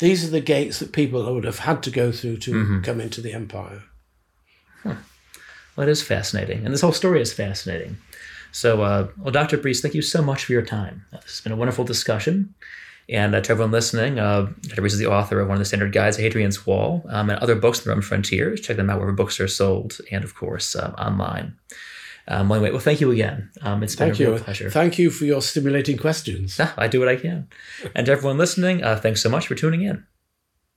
[0.00, 3.20] These are the gates that people would have had to go through to come into
[3.20, 3.82] the empire.
[5.80, 7.96] Well, it is fascinating, and this whole story is fascinating.
[8.52, 9.56] So, uh, well, Dr.
[9.56, 11.06] Breeze, thank you so much for your time.
[11.10, 12.54] Uh, This has been a wonderful discussion.
[13.08, 14.82] And uh, to everyone listening, uh, Dr.
[14.82, 17.54] Breeze is the author of one of the standard guides, Hadrian's Wall, um, and other
[17.54, 18.60] books on the Roman frontiers.
[18.60, 21.54] Check them out wherever books are sold, and of course, uh, online.
[22.28, 23.48] Um, well, anyway, well, thank you again.
[23.62, 24.30] Um, it's been Thank a you.
[24.34, 24.68] real pleasure.
[24.68, 26.60] Thank you for your stimulating questions.
[26.76, 27.48] I do what I can.
[27.94, 30.04] And to everyone listening, uh, thanks so much for tuning in.